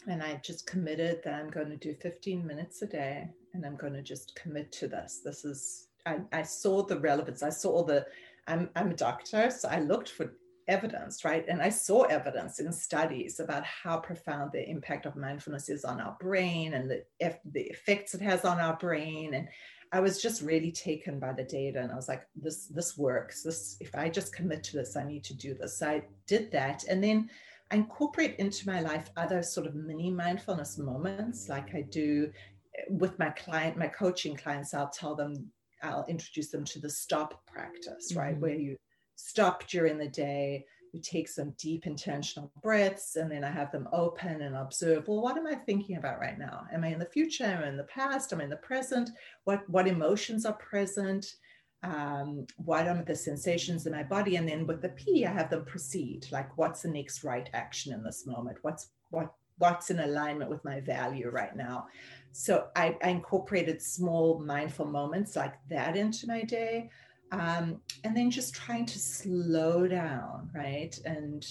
And 0.07 0.21
I 0.21 0.39
just 0.45 0.67
committed 0.67 1.21
that 1.23 1.33
I'm 1.33 1.49
going 1.49 1.69
to 1.69 1.75
do 1.75 1.95
15 1.95 2.45
minutes 2.45 2.81
a 2.83 2.87
day 2.87 3.27
and 3.53 3.65
I'm 3.65 3.75
going 3.75 3.93
to 3.93 4.03
just 4.03 4.35
commit 4.35 4.71
to 4.73 4.87
this. 4.87 5.21
This 5.25 5.43
is, 5.43 5.87
I, 6.05 6.19
I 6.31 6.43
saw 6.43 6.83
the 6.83 6.99
relevance. 6.99 7.41
I 7.41 7.49
saw 7.49 7.83
the, 7.83 8.05
I'm, 8.47 8.69
I'm 8.75 8.91
a 8.91 8.95
doctor, 8.95 9.49
so 9.49 9.67
I 9.67 9.79
looked 9.79 10.09
for 10.09 10.31
evidence, 10.67 11.23
right? 11.23 11.45
And 11.47 11.61
I 11.61 11.69
saw 11.69 12.03
evidence 12.03 12.59
in 12.59 12.71
studies 12.71 13.39
about 13.39 13.63
how 13.65 13.97
profound 13.97 14.51
the 14.51 14.69
impact 14.69 15.05
of 15.05 15.15
mindfulness 15.15 15.69
is 15.69 15.85
on 15.85 16.01
our 16.01 16.17
brain 16.19 16.73
and 16.73 16.89
the, 16.89 17.03
the 17.45 17.61
effects 17.61 18.13
it 18.13 18.21
has 18.21 18.45
on 18.45 18.59
our 18.59 18.75
brain. 18.77 19.33
And 19.33 19.47
I 19.91 19.99
was 19.99 20.21
just 20.21 20.41
really 20.41 20.71
taken 20.71 21.19
by 21.19 21.33
the 21.33 21.43
data, 21.43 21.79
and 21.79 21.91
I 21.91 21.95
was 21.95 22.09
like, 22.09 22.27
"This 22.35 22.67
this 22.67 22.97
works. 22.97 23.41
This 23.41 23.77
if 23.79 23.95
I 23.95 24.09
just 24.09 24.35
commit 24.35 24.63
to 24.65 24.77
this, 24.77 24.97
I 24.97 25.03
need 25.03 25.23
to 25.25 25.33
do 25.33 25.53
this." 25.53 25.77
So 25.77 25.87
I 25.87 26.03
did 26.25 26.51
that, 26.51 26.83
and 26.89 27.01
then 27.01 27.29
I 27.71 27.75
incorporate 27.77 28.35
into 28.37 28.67
my 28.67 28.81
life 28.81 29.09
other 29.15 29.43
sort 29.43 29.67
of 29.67 29.75
mini 29.75 30.11
mindfulness 30.11 30.77
moments, 30.77 31.49
like 31.49 31.73
I 31.75 31.81
do 31.81 32.31
eh, 32.77 32.83
with 32.89 33.17
my 33.19 33.29
client, 33.29 33.77
my 33.77 33.87
coaching 33.87 34.35
clients. 34.35 34.73
I'll 34.73 34.89
tell 34.89 35.15
them, 35.15 35.51
I'll 35.83 36.05
introduce 36.07 36.49
them 36.49 36.65
to 36.65 36.79
the 36.79 36.89
stop 36.89 37.45
practice, 37.45 38.13
right, 38.15 38.33
mm-hmm. 38.33 38.41
where 38.41 38.55
you 38.55 38.77
stop 39.17 39.67
during 39.67 39.97
the 39.97 40.07
day. 40.07 40.65
You 40.93 41.01
take 41.01 41.27
some 41.27 41.53
deep 41.57 41.85
intentional 41.85 42.51
breaths, 42.63 43.17
and 43.17 43.29
then 43.29 43.43
I 43.43 43.51
have 43.51 43.71
them 43.71 43.89
open 43.91 44.41
and 44.41 44.55
observe. 44.55 45.07
Well, 45.07 45.21
what 45.21 45.37
am 45.37 45.45
I 45.45 45.55
thinking 45.55 45.97
about 45.97 46.19
right 46.19 46.39
now? 46.39 46.65
Am 46.71 46.83
I 46.83 46.87
in 46.87 46.99
the 46.99 47.05
future? 47.05 47.43
Am 47.43 47.63
I 47.63 47.67
in 47.67 47.77
the 47.77 47.83
past? 47.83 48.31
Am 48.31 48.39
I 48.39 48.45
in 48.45 48.49
the 48.49 48.55
present? 48.55 49.09
What 49.43 49.69
what 49.69 49.87
emotions 49.87 50.45
are 50.45 50.53
present? 50.53 51.35
Um, 51.83 52.47
what 52.55 52.87
are 52.87 53.03
the 53.03 53.15
sensations 53.15 53.85
in 53.85 53.91
my 53.91 54.03
body? 54.03 54.37
And 54.37 54.47
then 54.47 54.65
with 54.65 54.81
the 54.81 54.89
P, 54.89 55.25
I 55.25 55.31
have 55.31 55.49
them 55.49 55.65
proceed. 55.65 56.27
Like, 56.31 56.57
what's 56.57 56.81
the 56.81 56.89
next 56.89 57.23
right 57.23 57.49
action 57.53 57.93
in 57.93 58.03
this 58.03 58.25
moment? 58.25 58.57
What's 58.61 58.87
what 59.09 59.33
what's 59.57 59.89
in 59.89 59.99
alignment 59.99 60.49
with 60.49 60.63
my 60.63 60.79
value 60.79 61.29
right 61.29 61.55
now? 61.55 61.87
So 62.31 62.67
I, 62.75 62.95
I 63.03 63.09
incorporated 63.09 63.81
small 63.81 64.39
mindful 64.39 64.85
moments 64.85 65.35
like 65.35 65.55
that 65.69 65.97
into 65.97 66.27
my 66.27 66.43
day 66.43 66.91
um, 67.31 67.81
and 68.03 68.15
then 68.15 68.31
just 68.31 68.53
trying 68.53 68.85
to 68.85 68.99
slow 68.99 69.87
down, 69.87 70.49
right? 70.53 70.97
And 71.05 71.45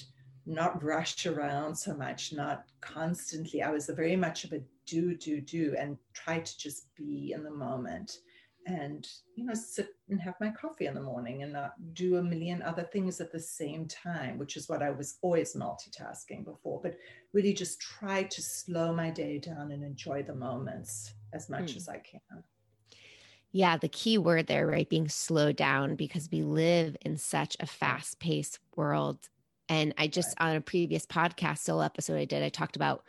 not 0.46 0.82
rush 0.82 1.26
around 1.26 1.74
so 1.74 1.94
much, 1.94 2.32
not 2.32 2.64
constantly. 2.80 3.62
I 3.62 3.70
was 3.70 3.86
very 3.88 4.16
much 4.16 4.44
of 4.44 4.52
a 4.52 4.60
do, 4.86 5.16
do, 5.16 5.40
do, 5.40 5.74
and 5.78 5.98
try 6.12 6.38
to 6.38 6.58
just 6.58 6.94
be 6.94 7.32
in 7.34 7.42
the 7.42 7.50
moment 7.50 8.18
and, 8.66 9.06
you 9.36 9.44
know, 9.44 9.54
sit 9.54 9.94
and 10.08 10.20
have 10.20 10.34
my 10.40 10.50
coffee 10.50 10.86
in 10.86 10.94
the 10.94 11.00
morning 11.00 11.42
and 11.42 11.52
not 11.52 11.72
do 11.94 12.16
a 12.16 12.22
million 12.22 12.62
other 12.62 12.82
things 12.82 13.20
at 13.20 13.30
the 13.30 13.40
same 13.40 13.86
time, 13.86 14.38
which 14.38 14.56
is 14.56 14.68
what 14.68 14.82
I 14.82 14.90
was 14.90 15.18
always 15.22 15.54
multitasking 15.54 16.44
before, 16.44 16.80
but 16.82 16.96
really 17.32 17.52
just 17.52 17.80
try 17.80 18.24
to 18.24 18.42
slow 18.42 18.92
my 18.92 19.10
day 19.10 19.38
down 19.38 19.70
and 19.70 19.84
enjoy 19.84 20.22
the 20.22 20.34
moments 20.34 21.14
as 21.32 21.48
much 21.48 21.74
mm. 21.74 21.76
as 21.76 21.88
I 21.88 21.98
can. 21.98 22.42
Yeah, 23.52 23.76
the 23.76 23.88
key 23.88 24.18
word 24.18 24.46
there, 24.46 24.66
right? 24.66 24.88
Being 24.88 25.08
slowed 25.08 25.56
down 25.56 25.96
because 25.96 26.28
we 26.30 26.42
live 26.42 26.96
in 27.02 27.16
such 27.16 27.56
a 27.60 27.66
fast 27.66 28.18
paced 28.20 28.58
world. 28.74 29.18
And 29.68 29.94
I 29.98 30.06
just, 30.06 30.34
right. 30.38 30.50
on 30.50 30.56
a 30.56 30.60
previous 30.60 31.06
podcast 31.06 31.58
solo 31.58 31.82
episode 31.82 32.16
I 32.16 32.24
did, 32.24 32.42
I 32.42 32.50
talked 32.50 32.76
about 32.76 33.02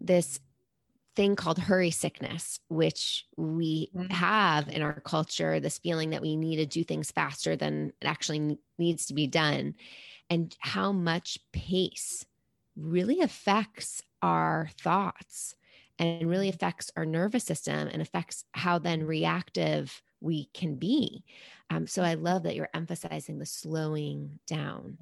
this 0.00 0.40
thing 1.16 1.34
called 1.36 1.58
hurry 1.58 1.90
sickness, 1.90 2.60
which 2.68 3.26
we 3.36 3.90
mm-hmm. 3.94 4.12
have 4.12 4.68
in 4.68 4.82
our 4.82 5.00
culture 5.00 5.58
this 5.58 5.78
feeling 5.78 6.10
that 6.10 6.22
we 6.22 6.36
need 6.36 6.56
to 6.56 6.66
do 6.66 6.84
things 6.84 7.10
faster 7.10 7.56
than 7.56 7.92
it 8.00 8.06
actually 8.06 8.56
needs 8.78 9.06
to 9.06 9.14
be 9.14 9.26
done, 9.26 9.74
and 10.30 10.56
how 10.60 10.92
much 10.92 11.38
pace 11.52 12.24
really 12.76 13.20
affects 13.20 14.00
our 14.22 14.70
thoughts 14.80 15.56
and 15.98 16.28
really 16.28 16.48
affects 16.48 16.90
our 16.96 17.04
nervous 17.04 17.44
system 17.44 17.88
and 17.88 18.00
affects 18.00 18.44
how 18.52 18.78
then 18.78 19.04
reactive 19.04 20.02
we 20.20 20.46
can 20.54 20.76
be. 20.76 21.24
Um, 21.70 21.86
so 21.86 22.02
I 22.02 22.14
love 22.14 22.44
that 22.44 22.54
you're 22.54 22.70
emphasizing 22.74 23.38
the 23.38 23.46
slowing 23.46 24.38
down. 24.46 24.98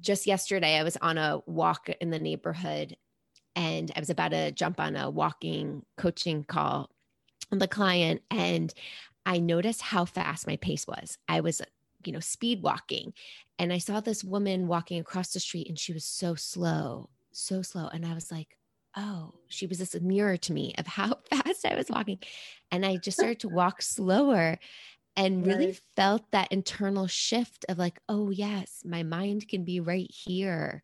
Just 0.00 0.26
yesterday, 0.26 0.78
I 0.78 0.82
was 0.82 0.96
on 0.98 1.18
a 1.18 1.40
walk 1.46 1.88
in 2.00 2.10
the 2.10 2.18
neighborhood 2.18 2.96
and 3.56 3.90
I 3.94 4.00
was 4.00 4.10
about 4.10 4.30
to 4.30 4.52
jump 4.52 4.78
on 4.80 4.96
a 4.96 5.10
walking 5.10 5.84
coaching 5.96 6.44
call 6.44 6.90
with 7.50 7.58
the 7.58 7.68
client. 7.68 8.22
And 8.30 8.72
I 9.26 9.38
noticed 9.38 9.82
how 9.82 10.04
fast 10.04 10.46
my 10.46 10.56
pace 10.56 10.86
was. 10.86 11.18
I 11.28 11.40
was, 11.40 11.60
you 12.04 12.12
know, 12.12 12.20
speed 12.20 12.62
walking. 12.62 13.12
And 13.58 13.72
I 13.72 13.78
saw 13.78 14.00
this 14.00 14.24
woman 14.24 14.68
walking 14.68 15.00
across 15.00 15.32
the 15.32 15.40
street 15.40 15.68
and 15.68 15.78
she 15.78 15.92
was 15.92 16.04
so 16.04 16.34
slow, 16.34 17.10
so 17.32 17.60
slow. 17.60 17.88
And 17.92 18.06
I 18.06 18.14
was 18.14 18.30
like, 18.30 18.56
oh, 18.96 19.34
she 19.48 19.66
was 19.66 19.78
this 19.78 19.94
mirror 20.00 20.36
to 20.36 20.52
me 20.52 20.74
of 20.78 20.86
how 20.86 21.18
fast 21.30 21.66
I 21.66 21.76
was 21.76 21.90
walking. 21.90 22.18
And 22.70 22.84
I 22.84 22.96
just 22.96 23.18
started 23.18 23.40
to 23.40 23.48
walk 23.48 23.82
slower 23.82 24.58
and 25.16 25.46
really 25.46 25.66
right. 25.66 25.80
felt 25.96 26.30
that 26.30 26.52
internal 26.52 27.06
shift 27.06 27.64
of 27.68 27.78
like, 27.78 28.00
oh, 28.08 28.30
yes, 28.30 28.82
my 28.84 29.02
mind 29.02 29.48
can 29.48 29.64
be 29.64 29.80
right 29.80 30.10
here. 30.10 30.82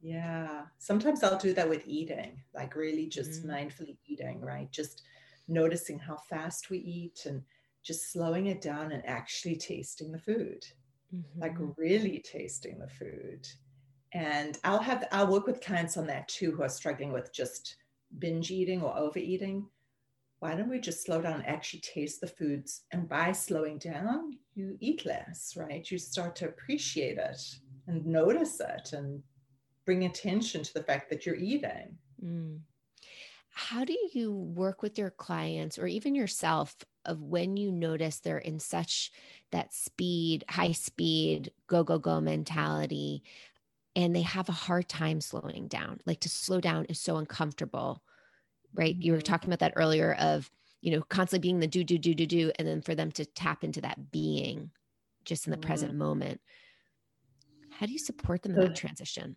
Yeah. 0.00 0.62
Sometimes 0.78 1.22
I'll 1.22 1.38
do 1.38 1.52
that 1.54 1.68
with 1.68 1.86
eating, 1.86 2.40
like 2.54 2.76
really 2.76 3.06
just 3.06 3.44
mm. 3.44 3.50
mindfully 3.50 3.96
eating, 4.06 4.40
right? 4.40 4.70
Just 4.70 5.02
noticing 5.48 5.98
how 5.98 6.16
fast 6.16 6.70
we 6.70 6.78
eat 6.78 7.26
and 7.26 7.42
just 7.82 8.12
slowing 8.12 8.46
it 8.46 8.60
down 8.60 8.92
and 8.92 9.04
actually 9.06 9.56
tasting 9.56 10.12
the 10.12 10.18
food, 10.18 10.64
mm-hmm. 11.14 11.40
like 11.40 11.56
really 11.76 12.20
tasting 12.24 12.78
the 12.78 12.88
food 12.88 13.46
and 14.12 14.58
i'll 14.64 14.78
have 14.78 15.04
i'll 15.12 15.26
work 15.26 15.46
with 15.46 15.60
clients 15.60 15.96
on 15.96 16.06
that 16.06 16.28
too 16.28 16.52
who 16.52 16.62
are 16.62 16.68
struggling 16.68 17.12
with 17.12 17.32
just 17.32 17.76
binge 18.18 18.50
eating 18.50 18.82
or 18.82 18.96
overeating. 18.96 19.66
Why 20.38 20.54
don't 20.54 20.68
we 20.68 20.78
just 20.78 21.02
slow 21.02 21.22
down 21.22 21.34
and 21.34 21.46
actually 21.46 21.80
taste 21.80 22.20
the 22.20 22.26
foods? 22.26 22.82
And 22.92 23.08
by 23.08 23.32
slowing 23.32 23.78
down 23.78 24.38
you 24.54 24.76
eat 24.80 25.04
less 25.04 25.54
right? 25.56 25.88
You 25.90 25.98
start 25.98 26.36
to 26.36 26.46
appreciate 26.46 27.18
it 27.18 27.40
and 27.86 28.06
notice 28.06 28.60
it 28.60 28.92
and 28.92 29.22
bring 29.84 30.04
attention 30.04 30.62
to 30.62 30.74
the 30.74 30.82
fact 30.82 31.10
that 31.10 31.24
you're 31.26 31.36
eating. 31.36 31.96
Mm. 32.24 32.60
how 33.50 33.84
do 33.84 33.96
you 34.14 34.32
work 34.32 34.80
with 34.80 34.96
your 34.98 35.10
clients 35.10 35.78
or 35.78 35.86
even 35.86 36.14
yourself 36.14 36.74
of 37.04 37.20
when 37.20 37.58
you 37.58 37.70
notice 37.70 38.20
they're 38.20 38.38
in 38.38 38.58
such 38.58 39.12
that 39.52 39.74
speed 39.74 40.42
high 40.48 40.72
speed 40.72 41.50
go 41.66 41.84
go 41.84 41.98
go 41.98 42.22
mentality 42.22 43.22
and 43.96 44.14
they 44.14 44.22
have 44.22 44.48
a 44.48 44.52
hard 44.52 44.88
time 44.88 45.20
slowing 45.22 45.66
down. 45.68 46.00
Like 46.04 46.20
to 46.20 46.28
slow 46.28 46.60
down 46.60 46.84
is 46.84 47.00
so 47.00 47.16
uncomfortable, 47.16 48.02
right? 48.74 48.92
Mm-hmm. 48.94 49.02
You 49.02 49.12
were 49.12 49.18
mm-hmm. 49.18 49.32
talking 49.32 49.48
about 49.48 49.60
that 49.60 49.72
earlier 49.74 50.14
of, 50.20 50.50
you 50.82 50.92
know, 50.92 51.02
constantly 51.02 51.48
being 51.48 51.58
the 51.60 51.66
do, 51.66 51.82
do, 51.82 51.96
do, 51.96 52.14
do, 52.14 52.26
do, 52.26 52.52
and 52.58 52.68
then 52.68 52.82
for 52.82 52.94
them 52.94 53.10
to 53.12 53.24
tap 53.24 53.64
into 53.64 53.80
that 53.80 54.12
being 54.12 54.70
just 55.24 55.46
in 55.46 55.50
the 55.50 55.56
mm-hmm. 55.56 55.66
present 55.66 55.94
moment. 55.94 56.40
How 57.70 57.86
do 57.86 57.92
you 57.92 57.98
support 57.98 58.42
them 58.42 58.52
in 58.52 58.60
that 58.60 58.76
transition? 58.76 59.36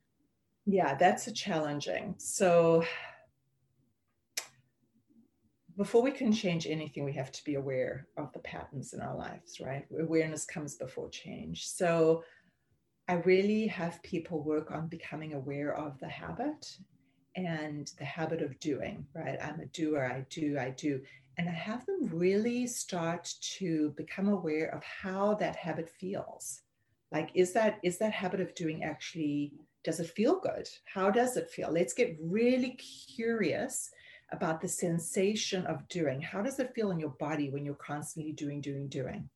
Yeah, 0.66 0.96
that's 0.96 1.28
a 1.28 1.34
challenging. 1.34 2.16
So 2.18 2.84
before 5.78 6.02
we 6.02 6.12
can 6.12 6.34
change 6.34 6.68
anything, 6.68 7.06
we 7.06 7.14
have 7.14 7.32
to 7.32 7.44
be 7.46 7.56
aware 7.56 8.08
of 8.18 8.32
the 8.34 8.40
patterns 8.40 8.94
in 8.94 9.00
our 9.00 9.16
lives, 9.16 9.62
right? 9.62 9.86
Awareness 9.98 10.46
comes 10.46 10.76
before 10.76 11.10
change. 11.10 11.66
So 11.66 12.24
I 13.10 13.14
really 13.26 13.66
have 13.66 14.04
people 14.04 14.44
work 14.44 14.70
on 14.70 14.86
becoming 14.86 15.34
aware 15.34 15.74
of 15.74 15.98
the 15.98 16.08
habit 16.08 16.78
and 17.36 17.92
the 17.98 18.06
habit 18.06 18.44
of 18.44 18.60
doing, 18.60 19.04
right? 19.16 19.36
I'm 19.42 19.60
a 19.60 19.66
doer, 19.66 20.06
I 20.06 20.28
do, 20.30 20.60
I 20.60 20.70
do. 20.70 21.02
And 21.40 21.50
I 21.50 21.54
have 21.54 21.88
them 21.88 22.12
really 22.14 22.68
start 22.68 23.34
to 23.58 23.96
become 23.98 24.28
aware 24.28 24.68
of 24.76 24.84
how 24.84 25.34
that 25.36 25.56
habit 25.56 25.90
feels. 25.90 26.62
Like, 27.12 27.32
is 27.34 27.52
that 27.54 27.80
is 27.82 27.98
that 27.98 28.12
habit 28.12 28.42
of 28.42 28.54
doing 28.54 28.84
actually 28.84 29.54
does 29.84 30.00
it 30.00 30.12
feel 30.12 30.40
good? 30.40 30.70
How 30.86 31.10
does 31.10 31.36
it 31.36 31.50
feel? 31.50 31.72
Let's 31.72 31.96
get 31.96 32.16
really 32.22 32.78
curious 33.16 33.90
about 34.32 34.62
the 34.62 34.68
sensation 34.68 35.66
of 35.66 35.88
doing. 35.88 36.22
How 36.22 36.44
does 36.44 36.60
it 36.60 36.76
feel 36.76 36.92
in 36.92 37.00
your 37.00 37.16
body 37.20 37.50
when 37.50 37.66
you're 37.66 37.74
constantly 37.74 38.34
doing, 38.34 38.62
doing, 38.62 38.88
doing? 38.88 39.32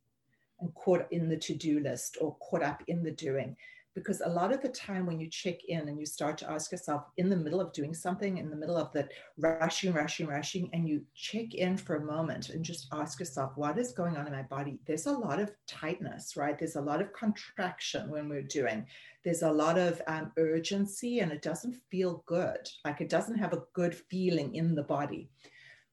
And 0.63 0.73
caught 0.75 1.05
in 1.11 1.29
the 1.29 1.37
to-do 1.37 1.79
list 1.81 2.17
or 2.21 2.35
caught 2.37 2.63
up 2.63 2.81
in 2.87 3.03
the 3.03 3.11
doing. 3.11 3.55
Because 3.95 4.21
a 4.21 4.29
lot 4.29 4.51
of 4.51 4.63
the 4.63 4.69
time 4.69 5.05
when 5.05 5.19
you 5.19 5.29
check 5.29 5.65
in 5.65 5.87
and 5.87 5.99
you 5.99 6.05
start 6.07 6.35
to 6.39 6.49
ask 6.49 6.71
yourself 6.71 7.03
in 7.17 7.29
the 7.29 7.35
middle 7.35 7.61
of 7.61 7.73
doing 7.73 7.93
something 7.93 8.39
in 8.39 8.49
the 8.49 8.55
middle 8.55 8.75
of 8.75 8.91
the 8.91 9.07
rushing 9.37 9.93
rushing 9.93 10.25
rushing 10.25 10.67
and 10.73 10.89
you 10.89 11.03
check 11.13 11.53
in 11.53 11.77
for 11.77 11.97
a 11.97 12.05
moment 12.05 12.49
and 12.49 12.65
just 12.65 12.87
ask 12.91 13.19
yourself 13.19 13.51
what 13.55 13.77
is 13.77 13.91
going 13.91 14.17
on 14.17 14.25
in 14.25 14.33
my 14.33 14.41
body? 14.41 14.79
There's 14.87 15.05
a 15.05 15.11
lot 15.11 15.39
of 15.39 15.51
tightness 15.67 16.35
right? 16.35 16.57
There's 16.57 16.75
a 16.75 16.81
lot 16.81 17.01
of 17.01 17.13
contraction 17.13 18.09
when 18.09 18.29
we're 18.29 18.41
doing. 18.41 18.87
There's 19.23 19.43
a 19.43 19.51
lot 19.51 19.77
of 19.77 20.01
um, 20.07 20.31
urgency 20.37 21.19
and 21.19 21.31
it 21.31 21.43
doesn't 21.43 21.75
feel 21.91 22.23
good. 22.25 22.67
Like 22.83 22.99
it 22.99 23.09
doesn't 23.09 23.37
have 23.37 23.53
a 23.53 23.63
good 23.73 23.93
feeling 23.93 24.55
in 24.55 24.73
the 24.73 24.81
body. 24.81 25.29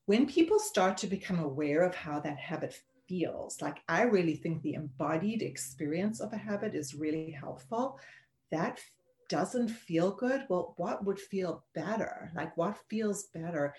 When 0.07 0.27
people 0.27 0.59
start 0.59 0.97
to 0.99 1.07
become 1.07 1.39
aware 1.39 1.83
of 1.83 1.95
how 1.95 2.19
that 2.19 2.39
habit 2.39 2.81
feels. 3.11 3.61
Like 3.61 3.79
I 3.89 4.03
really 4.03 4.37
think 4.37 4.63
the 4.63 4.75
embodied 4.75 5.43
experience 5.43 6.21
of 6.21 6.33
a 6.33 6.37
habit 6.37 6.77
is 6.77 6.95
really 6.95 7.33
helpful. 7.33 7.99
That 8.53 8.79
doesn't 9.29 9.69
feel 9.69 10.13
good. 10.13 10.45
Well, 10.49 10.75
what 10.77 11.05
would 11.05 11.19
feel 11.19 11.65
better? 11.75 12.31
Like 12.37 12.57
what 12.57 12.79
feels 12.89 13.25
better? 13.35 13.75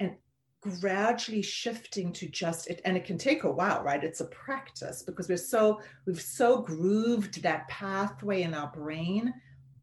And 0.00 0.16
gradually 0.62 1.42
shifting 1.42 2.12
to 2.12 2.28
just 2.28 2.68
it 2.68 2.80
and 2.86 2.96
it 2.96 3.04
can 3.04 3.16
take 3.16 3.44
a 3.44 3.50
while 3.50 3.82
right 3.82 4.04
it's 4.04 4.20
a 4.20 4.26
practice 4.26 5.02
because 5.02 5.26
we're 5.26 5.38
so 5.38 5.80
we've 6.04 6.20
so 6.20 6.60
grooved 6.60 7.42
that 7.42 7.66
pathway 7.68 8.42
in 8.42 8.52
our 8.52 8.70
brain 8.72 9.32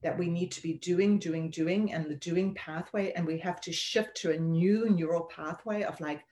that 0.03 0.15
we 0.15 0.29
need 0.29 0.51
to 0.51 0.61
be 0.61 0.73
doing 0.73 1.17
doing 1.17 1.49
doing 1.49 1.91
and 1.93 2.05
the 2.05 2.15
doing 2.17 2.53
pathway 2.53 3.11
and 3.13 3.25
we 3.25 3.39
have 3.39 3.59
to 3.59 3.73
shift 3.73 4.15
to 4.15 4.31
a 4.31 4.37
new 4.37 4.87
neural 4.91 5.23
pathway 5.35 5.81
of 5.81 5.99
like 5.99 6.23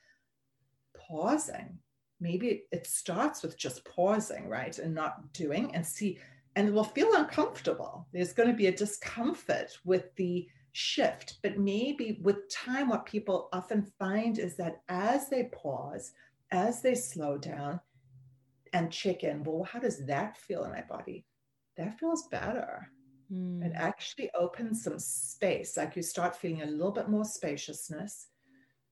pausing 0.96 1.76
maybe 2.20 2.64
it 2.72 2.86
starts 2.86 3.42
with 3.42 3.56
just 3.58 3.84
pausing, 3.84 4.48
right? 4.48 4.78
And 4.78 4.94
not 4.94 5.32
doing 5.32 5.74
and 5.74 5.86
see, 5.86 6.18
and 6.54 6.68
it 6.68 6.74
will 6.74 6.84
feel 6.84 7.14
uncomfortable. 7.14 8.06
There's 8.12 8.32
going 8.32 8.48
to 8.48 8.54
be 8.54 8.68
a 8.68 8.76
discomfort 8.76 9.78
with 9.84 10.14
the 10.16 10.48
shift. 10.72 11.38
But 11.42 11.58
maybe 11.58 12.18
with 12.22 12.48
time, 12.50 12.88
what 12.88 13.06
people 13.06 13.48
often 13.52 13.90
find 13.98 14.38
is 14.38 14.56
that 14.56 14.82
as 14.88 15.28
they 15.28 15.44
pause, 15.44 16.12
as 16.50 16.82
they 16.82 16.94
slow 16.94 17.38
down 17.38 17.80
and 18.72 18.92
check 18.92 19.24
in, 19.24 19.42
well, 19.42 19.64
how 19.64 19.78
does 19.78 20.04
that 20.06 20.36
feel 20.36 20.64
in 20.64 20.72
my 20.72 20.82
body? 20.82 21.24
That 21.76 21.98
feels 21.98 22.28
better. 22.28 22.90
Mm. 23.32 23.64
It 23.64 23.72
actually 23.74 24.30
opens 24.38 24.84
some 24.84 24.98
space, 24.98 25.76
like 25.76 25.96
you 25.96 26.02
start 26.02 26.36
feeling 26.36 26.62
a 26.62 26.66
little 26.66 26.92
bit 26.92 27.08
more 27.08 27.24
spaciousness. 27.24 28.28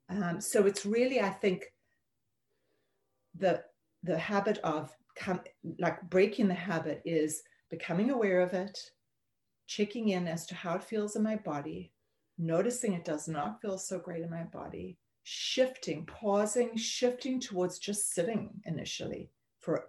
Um, 0.09 0.41
so 0.41 0.67
it's 0.67 0.85
really, 0.85 1.21
I 1.21 1.31
think, 1.31 1.67
the 3.39 3.63
the 4.03 4.19
habit 4.19 4.59
of 4.59 4.93
like 5.79 6.01
breaking 6.11 6.49
the 6.49 6.55
habit 6.55 7.01
is 7.05 7.43
becoming 7.71 8.11
aware 8.11 8.41
of 8.41 8.53
it 8.53 8.79
checking 9.67 10.11
in 10.11 10.27
as 10.27 10.47
to 10.47 10.55
how 10.55 10.75
it 10.75 10.85
feels 10.85 11.17
in 11.17 11.23
my 11.23 11.37
body 11.37 11.93
noticing 12.37 12.93
it 12.93 13.05
does 13.05 13.29
not 13.29 13.61
feel 13.63 13.79
so 13.79 13.99
great 13.99 14.23
in 14.23 14.31
my 14.31 14.43
body 14.45 14.99
shifting 15.23 16.05
pausing 16.05 16.77
shifting 16.77 17.41
towards 17.41 17.79
just 17.79 18.13
sitting 18.13 18.51
initially 18.67 19.31
for 19.61 19.87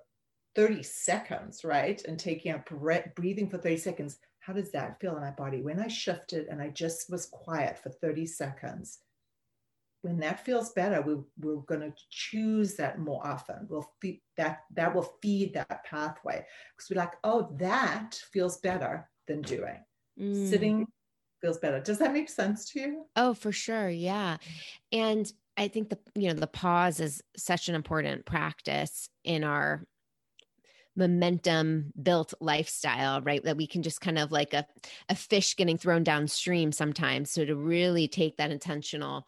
30 0.55 0.81
seconds 0.83 1.63
right? 1.63 2.01
And 2.05 2.17
taking 2.17 2.53
a 2.53 2.59
breath 2.59 3.09
breathing 3.15 3.49
for 3.49 3.57
30 3.57 3.77
seconds. 3.77 4.17
How 4.39 4.53
does 4.53 4.71
that 4.71 4.99
feel 4.99 5.15
in 5.15 5.21
my 5.21 5.31
body? 5.31 5.61
When 5.61 5.79
i 5.79 5.87
shifted 5.87 6.47
and 6.47 6.61
i 6.61 6.69
just 6.69 7.09
was 7.09 7.27
quiet 7.27 7.77
for 7.77 7.89
30 7.89 8.25
seconds 8.25 8.99
when 10.05 10.19
that 10.19 10.45
feels 10.45 10.71
better, 10.73 11.01
we, 11.01 11.15
we're 11.39 11.61
going 11.61 11.81
to 11.81 11.91
choose 12.11 12.75
that 12.75 12.99
more 12.99 13.25
often. 13.25 13.65
We'll 13.67 13.89
feed 13.99 14.21
that, 14.37 14.59
that 14.75 14.93
will 14.93 15.15
feed 15.19 15.55
that 15.55 15.83
pathway 15.83 16.45
because 16.77 16.89
we're 16.91 17.01
like, 17.01 17.13
oh, 17.23 17.49
that 17.57 18.13
feels 18.31 18.57
better 18.57 19.09
than 19.27 19.41
doing. 19.41 19.83
Mm. 20.21 20.47
Sitting 20.47 20.85
feels 21.41 21.57
better. 21.57 21.79
Does 21.79 21.97
that 21.97 22.13
make 22.13 22.29
sense 22.29 22.69
to 22.69 22.79
you? 22.79 23.05
Oh, 23.15 23.33
for 23.33 23.51
sure. 23.51 23.89
Yeah. 23.89 24.37
And 24.91 25.31
I 25.57 25.69
think 25.69 25.89
the, 25.89 25.97
you 26.13 26.27
know, 26.27 26.35
the 26.35 26.45
pause 26.45 26.99
is 26.99 27.23
such 27.35 27.67
an 27.67 27.73
important 27.73 28.27
practice 28.27 29.09
in 29.23 29.43
our 29.43 29.87
momentum 30.95 31.91
built 32.01 32.33
lifestyle 32.39 33.21
right 33.21 33.43
that 33.43 33.57
we 33.57 33.67
can 33.67 33.83
just 33.83 33.99
kind 33.99 34.17
of 34.17 34.31
like 34.31 34.53
a, 34.53 34.65
a 35.09 35.15
fish 35.15 35.55
getting 35.57 35.77
thrown 35.77 36.03
downstream 36.03 36.71
sometimes 36.71 37.29
so 37.29 37.43
to 37.43 37.55
really 37.55 38.07
take 38.07 38.37
that 38.37 38.49
intentional 38.49 39.27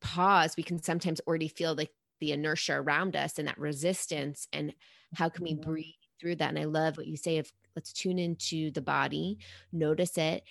pause, 0.00 0.56
we 0.56 0.62
can 0.62 0.82
sometimes 0.82 1.20
already 1.26 1.48
feel 1.48 1.74
like 1.74 1.90
the 2.20 2.32
inertia 2.32 2.74
around 2.74 3.16
us 3.16 3.38
and 3.38 3.48
that 3.48 3.58
resistance. 3.58 4.48
And 4.52 4.74
how 5.14 5.28
can 5.28 5.44
we 5.44 5.54
mm-hmm. 5.54 5.70
breathe 5.70 5.94
through 6.20 6.36
that? 6.36 6.50
And 6.50 6.58
I 6.58 6.64
love 6.64 6.96
what 6.96 7.06
you 7.06 7.16
say 7.16 7.38
of 7.38 7.52
let's 7.76 7.92
tune 7.92 8.18
into 8.18 8.70
the 8.70 8.82
body, 8.82 9.38
notice 9.72 10.16
it, 10.18 10.44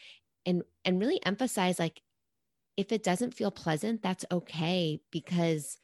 and 0.45 0.63
and 0.86 0.99
really 0.99 1.23
emphasize 1.25 1.79
like 1.79 2.01
if 2.75 2.91
it 2.91 3.03
doesn't 3.03 3.34
feel 3.34 3.51
pleasant, 3.51 4.01
that's 4.01 4.25
okay 4.32 4.99
because 5.12 5.77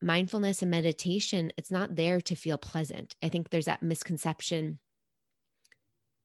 mindfulness 0.00 0.62
and 0.62 0.70
meditation, 0.70 1.52
it's 1.56 1.70
not 1.70 1.96
there 1.96 2.20
to 2.20 2.34
feel 2.34 2.58
pleasant. 2.58 3.16
I 3.22 3.28
think 3.28 3.50
there's 3.50 3.66
that 3.66 3.82
misconception 3.82 4.78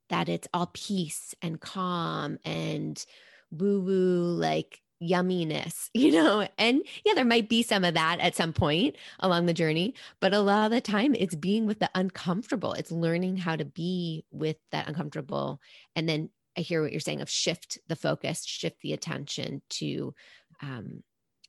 that 0.10 0.30
it's 0.30 0.48
all 0.54 0.70
peace 0.74 1.34
and 1.42 1.60
calm 1.60 2.38
and 2.46 3.04
woo 3.52 3.82
woo, 3.82 4.36
like 4.40 4.82
yumminess, 5.02 5.90
you 5.94 6.12
know? 6.12 6.48
And 6.58 6.82
yeah, 7.06 7.14
there 7.14 7.26
might 7.26 7.50
be 7.50 7.64
some 7.64 7.84
of 7.84 7.94
that 7.94 8.20
at 8.20 8.36
some 8.36 8.54
point 8.54 8.96
along 9.20 9.46
the 9.46 9.54
journey, 9.54 9.94
but 10.20 10.34
a 10.34 10.40
lot 10.40 10.66
of 10.66 10.72
the 10.72 10.82
time 10.82 11.16
it's 11.16 11.36
being 11.36 11.66
with 11.66 11.80
the 11.80 11.90
uncomfortable. 11.96 12.74
It's 12.74 12.92
learning 12.92 13.38
how 13.38 13.56
to 13.56 13.66
be 13.66 14.26
with 14.32 14.58
that 14.72 14.88
uncomfortable. 14.88 15.60
And 15.96 16.08
then 16.08 16.30
I 16.58 16.62
hear 16.62 16.82
what 16.82 16.92
you're 16.92 17.02
saying 17.02 17.22
of 17.22 17.30
shift 17.30 17.80
the 17.88 17.96
focus, 17.96 18.46
shift 18.46 18.82
the 18.82 18.94
attention 18.94 19.62
to 19.72 20.14
um, 20.62 21.04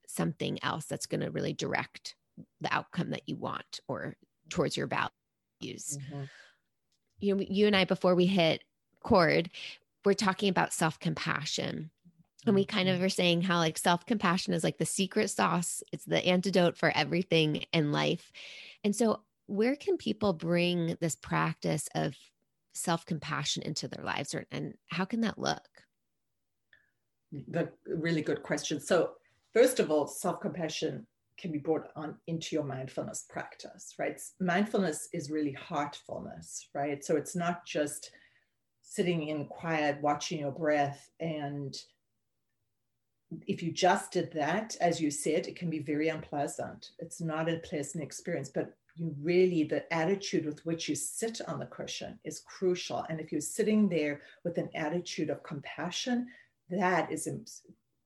something 0.08 0.58
else 0.62 0.86
that's 0.86 1.06
going 1.06 1.20
to 1.20 1.30
really 1.30 1.52
direct 1.52 2.16
the 2.60 2.72
outcome 2.74 3.10
that 3.10 3.22
you 3.26 3.36
want 3.36 3.80
or 3.88 4.16
towards 4.50 4.76
your 4.76 4.86
values. 4.86 5.98
Mm-hmm. 5.98 6.22
You 7.18 7.34
know, 7.34 7.44
you 7.48 7.66
and 7.66 7.76
I, 7.76 7.84
before 7.84 8.14
we 8.14 8.26
hit 8.26 8.62
cord, 9.02 9.50
we're 10.04 10.14
talking 10.14 10.48
about 10.48 10.72
self 10.72 10.98
compassion 10.98 11.90
and 12.46 12.54
we 12.54 12.64
kind 12.64 12.88
of 12.88 12.96
mm-hmm. 12.96 13.04
are 13.04 13.10
saying 13.10 13.42
how 13.42 13.58
like 13.58 13.76
self-compassion 13.76 14.54
is 14.54 14.64
like 14.64 14.78
the 14.78 14.86
secret 14.86 15.28
sauce. 15.30 15.82
It's 15.92 16.04
the 16.04 16.24
antidote 16.24 16.76
for 16.76 16.90
everything 16.94 17.64
in 17.72 17.92
life. 17.92 18.32
And 18.84 18.94
so 18.94 19.22
where 19.46 19.76
can 19.76 19.96
people 19.96 20.32
bring 20.32 20.96
this 21.00 21.16
practice 21.16 21.88
of 21.94 22.14
self-compassion 22.74 23.62
into 23.62 23.88
their 23.88 24.04
lives 24.04 24.34
or, 24.34 24.46
and 24.50 24.74
how 24.88 25.04
can 25.04 25.20
that 25.22 25.38
look? 25.38 25.68
The 27.48 27.70
really 27.86 28.22
good 28.22 28.42
question. 28.42 28.80
So 28.80 29.12
first 29.52 29.80
of 29.80 29.90
all 29.90 30.06
self-compassion 30.06 31.06
can 31.38 31.52
be 31.52 31.58
brought 31.58 31.88
on 31.96 32.16
into 32.28 32.56
your 32.56 32.64
mindfulness 32.64 33.26
practice 33.28 33.94
right? 33.98 34.20
Mindfulness 34.40 35.08
is 35.12 35.30
really 35.30 35.52
heartfulness 35.52 36.68
right? 36.74 37.04
So 37.04 37.16
it's 37.16 37.36
not 37.36 37.66
just 37.66 38.10
sitting 38.82 39.28
in 39.28 39.46
quiet 39.46 40.00
watching 40.00 40.40
your 40.40 40.52
breath 40.52 41.10
and 41.20 41.76
if 43.46 43.62
you 43.62 43.72
just 43.72 44.12
did 44.12 44.32
that, 44.32 44.76
as 44.80 45.00
you 45.00 45.10
said, 45.10 45.46
it 45.46 45.56
can 45.56 45.70
be 45.70 45.80
very 45.80 46.08
unpleasant. 46.08 46.90
It's 46.98 47.20
not 47.20 47.48
a 47.48 47.58
pleasant 47.58 48.02
experience. 48.02 48.48
But 48.48 48.76
you 48.96 49.14
really 49.20 49.64
the 49.64 49.92
attitude 49.92 50.46
with 50.46 50.64
which 50.64 50.88
you 50.88 50.94
sit 50.94 51.40
on 51.46 51.58
the 51.58 51.66
cushion 51.66 52.18
is 52.24 52.40
crucial 52.40 53.04
and 53.08 53.20
if 53.20 53.30
you're 53.30 53.40
sitting 53.40 53.88
there 53.88 54.22
with 54.44 54.58
an 54.58 54.70
attitude 54.74 55.30
of 55.30 55.42
compassion 55.42 56.26
that 56.70 57.10
is 57.12 57.28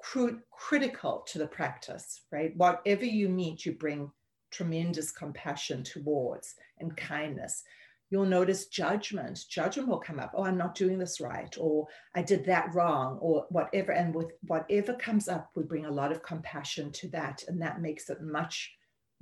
cr- 0.02 0.40
critical 0.50 1.24
to 1.26 1.38
the 1.38 1.46
practice 1.46 2.22
right 2.32 2.56
whatever 2.56 3.04
you 3.04 3.28
meet 3.28 3.64
you 3.64 3.72
bring 3.72 4.10
tremendous 4.50 5.12
compassion 5.12 5.84
towards 5.84 6.56
and 6.80 6.96
kindness 6.96 7.62
you'll 8.10 8.26
notice 8.26 8.66
judgment 8.66 9.44
judgment 9.48 9.88
will 9.88 9.98
come 9.98 10.18
up 10.18 10.32
oh 10.34 10.44
i'm 10.44 10.58
not 10.58 10.74
doing 10.74 10.98
this 10.98 11.20
right 11.20 11.56
or 11.58 11.86
i 12.14 12.22
did 12.22 12.44
that 12.44 12.74
wrong 12.74 13.18
or 13.20 13.46
whatever 13.50 13.92
and 13.92 14.14
with 14.14 14.32
whatever 14.42 14.92
comes 14.94 15.28
up 15.28 15.50
we 15.54 15.62
bring 15.62 15.86
a 15.86 15.90
lot 15.90 16.12
of 16.12 16.22
compassion 16.22 16.90
to 16.92 17.08
that 17.08 17.42
and 17.48 17.60
that 17.60 17.80
makes 17.80 18.10
it 18.10 18.20
much 18.20 18.72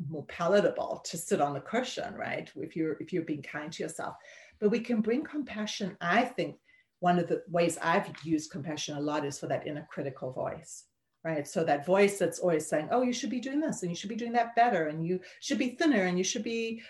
more 0.07 0.25
palatable 0.27 1.01
to 1.05 1.17
sit 1.17 1.41
on 1.41 1.55
the 1.55 1.61
cushion, 1.61 2.15
right? 2.15 2.51
If 2.57 2.77
you're 2.77 2.97
if 3.01 3.13
you're 3.13 3.25
being 3.25 3.43
kind 3.43 3.73
to 3.73 3.83
yourself. 3.83 4.17
But 4.61 4.71
we 4.71 4.81
can 4.81 5.01
bring 5.01 5.25
compassion. 5.25 5.97
I 6.01 6.23
think 6.23 6.57
one 7.01 7.19
of 7.19 7.29
the 7.29 7.43
ways 7.49 7.79
I've 7.83 8.09
used 8.25 8.51
compassion 8.51 8.97
a 8.97 9.01
lot 9.01 9.25
is 9.25 9.39
for 9.39 9.47
that 9.49 9.67
inner 9.67 9.87
critical 9.91 10.33
voice, 10.33 10.85
right? 11.25 11.47
So 11.47 11.65
that 11.65 11.87
voice 11.87 12.19
that's 12.19 12.39
always 12.39 12.67
saying, 12.67 12.89
"Oh, 12.91 13.03
you 13.03 13.13
should 13.13 13.31
be 13.31 13.41
doing 13.41 13.61
this, 13.61 13.83
and 13.83 13.91
you 13.91 13.97
should 13.97 14.09
be 14.09 14.17
doing 14.17 14.33
that 14.33 14.55
better, 14.55 14.87
and 14.87 15.07
you 15.07 15.21
should 15.41 15.59
be 15.59 15.71
thinner, 15.71 16.05
and 16.05 16.19
you 16.19 16.25
should 16.25 16.45
be 16.45 16.83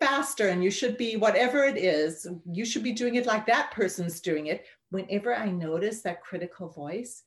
faster, 0.00 0.48
and 0.48 0.62
you 0.62 0.70
should 0.70 0.96
be 0.96 1.16
whatever 1.16 1.64
it 1.64 1.76
is. 1.76 2.26
You 2.50 2.64
should 2.64 2.82
be 2.82 2.92
doing 2.92 3.16
it 3.16 3.26
like 3.26 3.46
that 3.46 3.70
person's 3.70 4.20
doing 4.20 4.46
it." 4.46 4.66
Whenever 4.90 5.34
I 5.34 5.50
notice 5.50 6.02
that 6.02 6.22
critical 6.22 6.68
voice, 6.68 7.24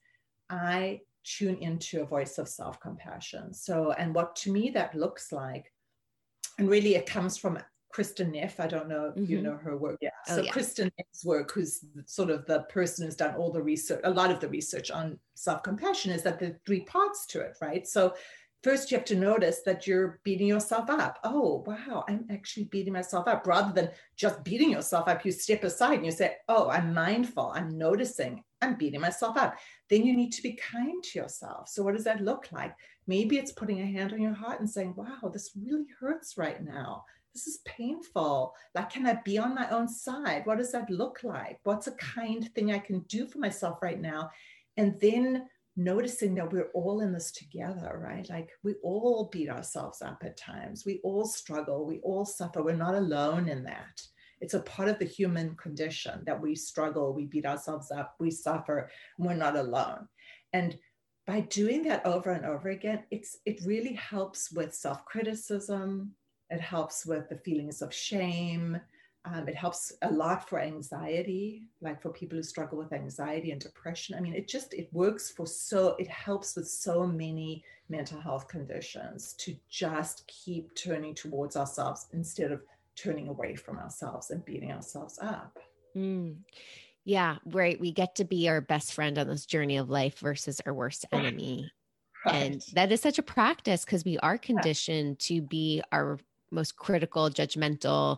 I 0.50 1.02
tune 1.24 1.58
into 1.58 2.02
a 2.02 2.06
voice 2.06 2.38
of 2.38 2.48
self 2.48 2.80
compassion. 2.80 3.54
So, 3.54 3.92
and 3.92 4.14
what 4.16 4.36
to 4.38 4.52
me 4.52 4.70
that 4.72 4.96
looks 4.96 5.32
like, 5.32 5.72
and 6.58 6.70
really 6.70 6.96
it 6.96 7.06
comes 7.06 7.38
from 7.38 7.60
Kristin 7.94 8.32
Neff. 8.32 8.60
I 8.60 8.68
don't 8.68 8.88
know 8.88 9.06
if 9.06 9.16
mm-hmm. 9.16 9.32
you 9.32 9.42
know 9.42 9.58
her 9.58 9.78
work. 9.78 9.98
Yeah. 10.02 10.10
Oh, 10.30 10.36
so 10.38 10.42
yeah. 10.44 10.52
Kristin 10.52 10.92
Neff's 10.98 11.26
work, 11.26 11.52
who's 11.52 11.84
sort 12.06 12.30
of 12.30 12.46
the 12.46 12.62
person 12.64 13.06
who's 13.06 13.16
done 13.16 13.36
all 13.36 13.52
the 13.52 13.62
research, 13.62 14.02
a 14.04 14.12
lot 14.12 14.32
of 14.32 14.40
the 14.40 14.50
research 14.50 14.92
on 14.92 15.20
self-compassion, 15.36 16.12
is 16.12 16.24
that 16.24 16.40
there 16.40 16.50
are 16.50 16.60
three 16.66 16.82
parts 16.82 17.26
to 17.28 17.42
it, 17.42 17.58
right? 17.62 17.88
So 17.88 18.14
first 18.64 18.92
you 18.92 18.98
have 18.98 19.06
to 19.06 19.16
notice 19.16 19.62
that 19.66 19.88
you're 19.88 20.20
beating 20.24 20.48
yourself 20.48 20.90
up. 20.90 21.20
Oh, 21.24 21.64
wow, 21.66 22.04
I'm 22.08 22.26
actually 22.30 22.66
beating 22.66 22.94
myself 22.94 23.28
up. 23.28 23.48
Rather 23.48 23.74
than 23.74 23.92
just 24.16 24.44
beating 24.44 24.72
yourself 24.72 25.08
up, 25.08 25.26
you 25.26 25.32
step 25.32 25.64
aside 25.64 25.96
and 25.96 26.06
you 26.06 26.12
say, 26.12 26.36
Oh, 26.48 26.70
I'm 26.70 26.94
mindful, 26.94 27.52
I'm 27.56 27.78
noticing, 27.78 28.44
I'm 28.62 28.76
beating 28.76 29.02
myself 29.02 29.38
up. 29.38 29.58
Then 29.90 30.06
you 30.06 30.16
need 30.16 30.32
to 30.34 30.44
be 30.44 30.54
kind 30.54 31.04
to 31.04 31.20
yourself. 31.20 31.70
So, 31.70 31.84
what 31.84 31.96
does 31.96 32.04
that 32.06 32.24
look 32.24 32.52
like? 32.52 32.74
Maybe 33.08 33.38
it's 33.38 33.52
putting 33.52 33.82
a 33.82 33.86
hand 33.86 34.14
on 34.14 34.22
your 34.22 34.34
heart 34.34 34.60
and 34.60 34.70
saying, 34.70 34.94
Wow, 34.96 35.30
this 35.32 35.52
really 35.60 35.88
hurts 36.00 36.38
right 36.38 36.64
now. 36.64 37.06
This 37.34 37.48
is 37.48 37.60
painful. 37.66 38.56
Like, 38.74 38.90
can 38.90 39.06
I 39.06 39.20
be 39.24 39.38
on 39.38 39.56
my 39.56 39.70
own 39.70 39.88
side? 39.88 40.46
What 40.46 40.58
does 40.58 40.72
that 40.72 40.90
look 40.90 41.20
like? 41.24 41.60
What's 41.64 41.88
a 41.88 41.92
kind 41.94 42.50
thing 42.54 42.72
I 42.72 42.80
can 42.80 43.00
do 43.02 43.28
for 43.28 43.38
myself 43.38 43.82
right 43.82 44.02
now? 44.02 44.32
And 44.78 45.00
then 45.00 45.48
noticing 45.80 46.36
that 46.36 46.52
we're 46.52 46.72
all 46.74 47.00
in 47.00 47.14
this 47.14 47.32
together, 47.32 48.00
right? 48.04 48.30
Like 48.30 48.50
we 48.64 48.76
all 48.84 49.30
beat 49.32 49.50
ourselves 49.50 50.02
up 50.02 50.22
at 50.26 50.36
times. 50.36 50.86
We 50.86 51.00
all 51.04 51.26
struggle. 51.26 51.86
We 51.86 52.00
all 52.00 52.26
suffer. 52.26 52.62
We're 52.62 52.76
not 52.76 52.96
alone 52.96 53.48
in 53.48 53.64
that. 53.64 54.02
It's 54.42 54.54
a 54.54 54.62
part 54.62 54.90
of 54.90 55.00
the 55.00 55.06
human 55.06 55.56
condition 55.56 56.24
that 56.26 56.40
we 56.40 56.56
struggle, 56.56 57.14
we 57.14 57.26
beat 57.26 57.46
ourselves 57.46 57.92
up, 57.92 58.16
we 58.20 58.32
suffer, 58.32 58.90
we're 59.18 59.34
not 59.34 59.58
alone. 59.58 60.08
And 60.54 60.78
by 61.28 61.42
doing 61.42 61.84
that 61.84 62.06
over 62.06 62.32
and 62.32 62.46
over 62.46 62.70
again, 62.70 63.04
it's 63.12 63.38
it 63.46 63.62
really 63.66 63.94
helps 63.94 64.52
with 64.52 64.74
self-criticism. 64.74 66.12
It 66.50 66.62
helps 66.62 67.06
with 67.06 67.30
the 67.30 67.38
feelings 67.38 67.82
of 67.82 67.94
shame. 67.94 68.80
Um, 69.26 69.50
it 69.50 69.56
helps 69.56 69.92
a 70.02 70.12
lot 70.12 70.48
for 70.48 70.60
anxiety, 70.60 71.64
like 71.82 72.02
for 72.02 72.10
people 72.10 72.38
who 72.38 72.44
struggle 72.44 72.78
with 72.78 72.94
anxiety 72.94 73.52
and 73.52 73.60
depression. 73.60 74.16
I 74.16 74.22
mean, 74.22 74.34
it 74.34 74.48
just 74.48 74.74
it 74.74 74.88
works 74.94 75.30
for 75.30 75.46
so 75.46 75.96
it 76.00 76.08
helps 76.08 76.56
with 76.56 76.68
so 76.70 77.06
many 77.06 77.64
mental 77.90 78.22
health 78.22 78.48
conditions 78.48 79.34
to 79.40 79.56
just 79.70 80.26
keep 80.28 80.74
turning 80.74 81.14
towards 81.14 81.58
ourselves 81.58 82.08
instead 82.14 82.52
of 82.52 82.62
turning 82.96 83.28
away 83.28 83.56
from 83.56 83.78
ourselves 83.78 84.32
and 84.32 84.44
beating 84.46 84.72
ourselves 84.72 85.20
up. 85.22 85.60
Mm. 85.96 86.38
Yeah, 87.06 87.38
right. 87.46 87.80
We 87.80 87.92
get 87.92 88.16
to 88.16 88.24
be 88.24 88.48
our 88.50 88.62
best 88.62 88.94
friend 88.94 89.18
on 89.18 89.28
this 89.28 89.46
journey 89.46 89.78
of 89.78 89.90
life 89.90 90.20
versus 90.20 90.62
our 90.66 90.74
worst 90.74 91.06
enemy. 91.12 91.72
Right. 92.26 92.36
And 92.36 92.66
that 92.74 92.92
is 92.92 93.02
such 93.02 93.18
a 93.18 93.24
practice 93.24 93.86
because 93.86 94.06
we 94.06 94.18
are 94.20 94.38
conditioned 94.38 95.18
yeah. 95.22 95.38
to 95.38 95.42
be 95.42 95.82
our 95.92 96.20
most 96.52 96.76
critical, 96.76 97.30
judgmental 97.30 98.18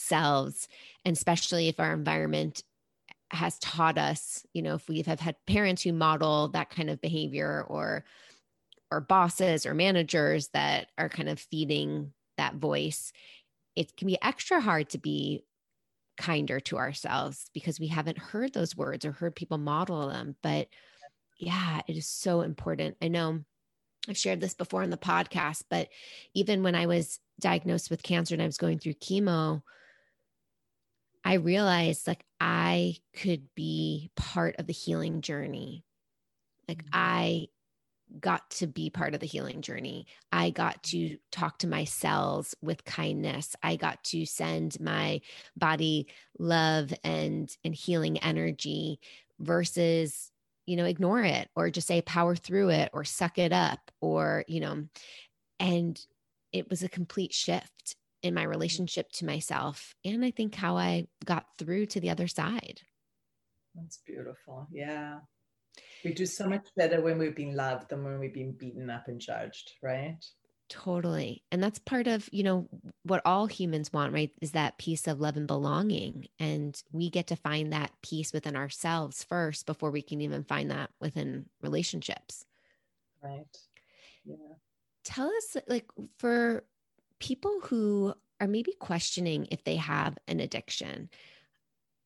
selves. 0.00 0.68
And 1.04 1.16
especially 1.16 1.68
if 1.68 1.78
our 1.80 1.92
environment 1.92 2.62
has 3.30 3.58
taught 3.58 3.98
us, 3.98 4.44
you 4.52 4.62
know, 4.62 4.74
if 4.74 4.88
we 4.88 5.02
have 5.02 5.20
had 5.20 5.36
parents 5.46 5.82
who 5.82 5.92
model 5.92 6.48
that 6.48 6.70
kind 6.70 6.90
of 6.90 7.00
behavior 7.00 7.64
or 7.68 8.04
or 8.92 9.00
bosses 9.00 9.66
or 9.66 9.72
managers 9.72 10.48
that 10.48 10.88
are 10.98 11.08
kind 11.08 11.28
of 11.28 11.38
feeding 11.38 12.12
that 12.36 12.56
voice, 12.56 13.12
it 13.76 13.96
can 13.96 14.08
be 14.08 14.18
extra 14.20 14.60
hard 14.60 14.90
to 14.90 14.98
be 14.98 15.44
kinder 16.16 16.58
to 16.60 16.76
ourselves 16.76 17.50
because 17.54 17.78
we 17.78 17.86
haven't 17.86 18.18
heard 18.18 18.52
those 18.52 18.76
words 18.76 19.04
or 19.04 19.12
heard 19.12 19.36
people 19.36 19.58
model 19.58 20.08
them. 20.08 20.34
But 20.42 20.68
yeah, 21.38 21.80
it 21.86 21.96
is 21.96 22.06
so 22.06 22.42
important. 22.42 22.96
I 23.00 23.08
know 23.08 23.44
I've 24.08 24.18
shared 24.18 24.40
this 24.40 24.54
before 24.54 24.82
on 24.82 24.90
the 24.90 24.96
podcast, 24.96 25.62
but 25.70 25.88
even 26.34 26.62
when 26.62 26.74
I 26.74 26.86
was 26.86 27.20
diagnosed 27.40 27.90
with 27.90 28.02
cancer 28.02 28.34
and 28.34 28.42
I 28.42 28.46
was 28.46 28.58
going 28.58 28.78
through 28.78 28.94
chemo, 28.94 29.62
I 31.24 31.34
realized 31.34 32.06
like 32.06 32.24
I 32.40 32.96
could 33.14 33.54
be 33.54 34.10
part 34.16 34.56
of 34.58 34.66
the 34.66 34.72
healing 34.72 35.20
journey. 35.20 35.84
Like 36.68 36.84
mm-hmm. 36.84 36.90
I 36.92 37.48
got 38.18 38.48
to 38.50 38.66
be 38.66 38.90
part 38.90 39.14
of 39.14 39.20
the 39.20 39.26
healing 39.26 39.62
journey. 39.62 40.06
I 40.32 40.50
got 40.50 40.82
to 40.84 41.16
talk 41.30 41.58
to 41.58 41.68
my 41.68 41.84
cells 41.84 42.54
with 42.60 42.84
kindness. 42.84 43.54
I 43.62 43.76
got 43.76 44.02
to 44.04 44.26
send 44.26 44.80
my 44.80 45.20
body 45.56 46.08
love 46.38 46.92
and 47.04 47.54
and 47.64 47.74
healing 47.74 48.18
energy 48.18 48.98
versus 49.38 50.32
you 50.66 50.76
know 50.76 50.84
ignore 50.84 51.22
it 51.22 51.48
or 51.54 51.70
just 51.70 51.88
say 51.88 52.02
power 52.02 52.36
through 52.36 52.70
it 52.70 52.90
or 52.92 53.04
suck 53.04 53.38
it 53.38 53.52
up 53.52 53.90
or 54.00 54.44
you 54.46 54.60
know 54.60 54.84
and 55.58 56.00
it 56.52 56.68
was 56.68 56.82
a 56.82 56.88
complete 56.88 57.32
shift 57.32 57.96
in 58.22 58.34
my 58.34 58.42
relationship 58.42 59.10
to 59.12 59.24
myself 59.24 59.94
and 60.04 60.24
I 60.24 60.30
think 60.30 60.54
how 60.54 60.76
I 60.76 61.06
got 61.24 61.46
through 61.58 61.86
to 61.86 62.00
the 62.00 62.10
other 62.10 62.28
side. 62.28 62.80
That's 63.74 63.98
beautiful. 64.06 64.66
Yeah. 64.70 65.20
We 66.04 66.12
do 66.12 66.26
so 66.26 66.48
much 66.48 66.66
better 66.76 67.00
when 67.00 67.18
we've 67.18 67.36
been 67.36 67.54
loved 67.54 67.90
than 67.90 68.04
when 68.04 68.18
we've 68.18 68.34
been 68.34 68.52
beaten 68.52 68.90
up 68.90 69.08
and 69.08 69.20
judged, 69.20 69.72
right? 69.82 70.18
Totally. 70.68 71.42
And 71.50 71.62
that's 71.62 71.78
part 71.80 72.06
of, 72.06 72.28
you 72.32 72.42
know, 72.42 72.68
what 73.02 73.22
all 73.24 73.46
humans 73.46 73.92
want, 73.92 74.12
right? 74.12 74.30
Is 74.40 74.52
that 74.52 74.78
piece 74.78 75.06
of 75.08 75.20
love 75.20 75.36
and 75.36 75.46
belonging. 75.46 76.28
And 76.38 76.80
we 76.92 77.10
get 77.10 77.26
to 77.28 77.36
find 77.36 77.72
that 77.72 77.90
peace 78.02 78.32
within 78.32 78.56
ourselves 78.56 79.24
first 79.24 79.66
before 79.66 79.90
we 79.90 80.00
can 80.00 80.20
even 80.20 80.44
find 80.44 80.70
that 80.70 80.90
within 81.00 81.46
relationships. 81.60 82.44
Right. 83.22 83.46
Yeah. 84.24 84.36
Tell 85.04 85.28
us, 85.28 85.56
like, 85.66 85.86
for 86.18 86.62
people 87.20 87.60
who 87.64 88.14
are 88.40 88.48
maybe 88.48 88.74
questioning 88.80 89.46
if 89.50 89.62
they 89.64 89.76
have 89.76 90.16
an 90.26 90.40
addiction, 90.40 91.10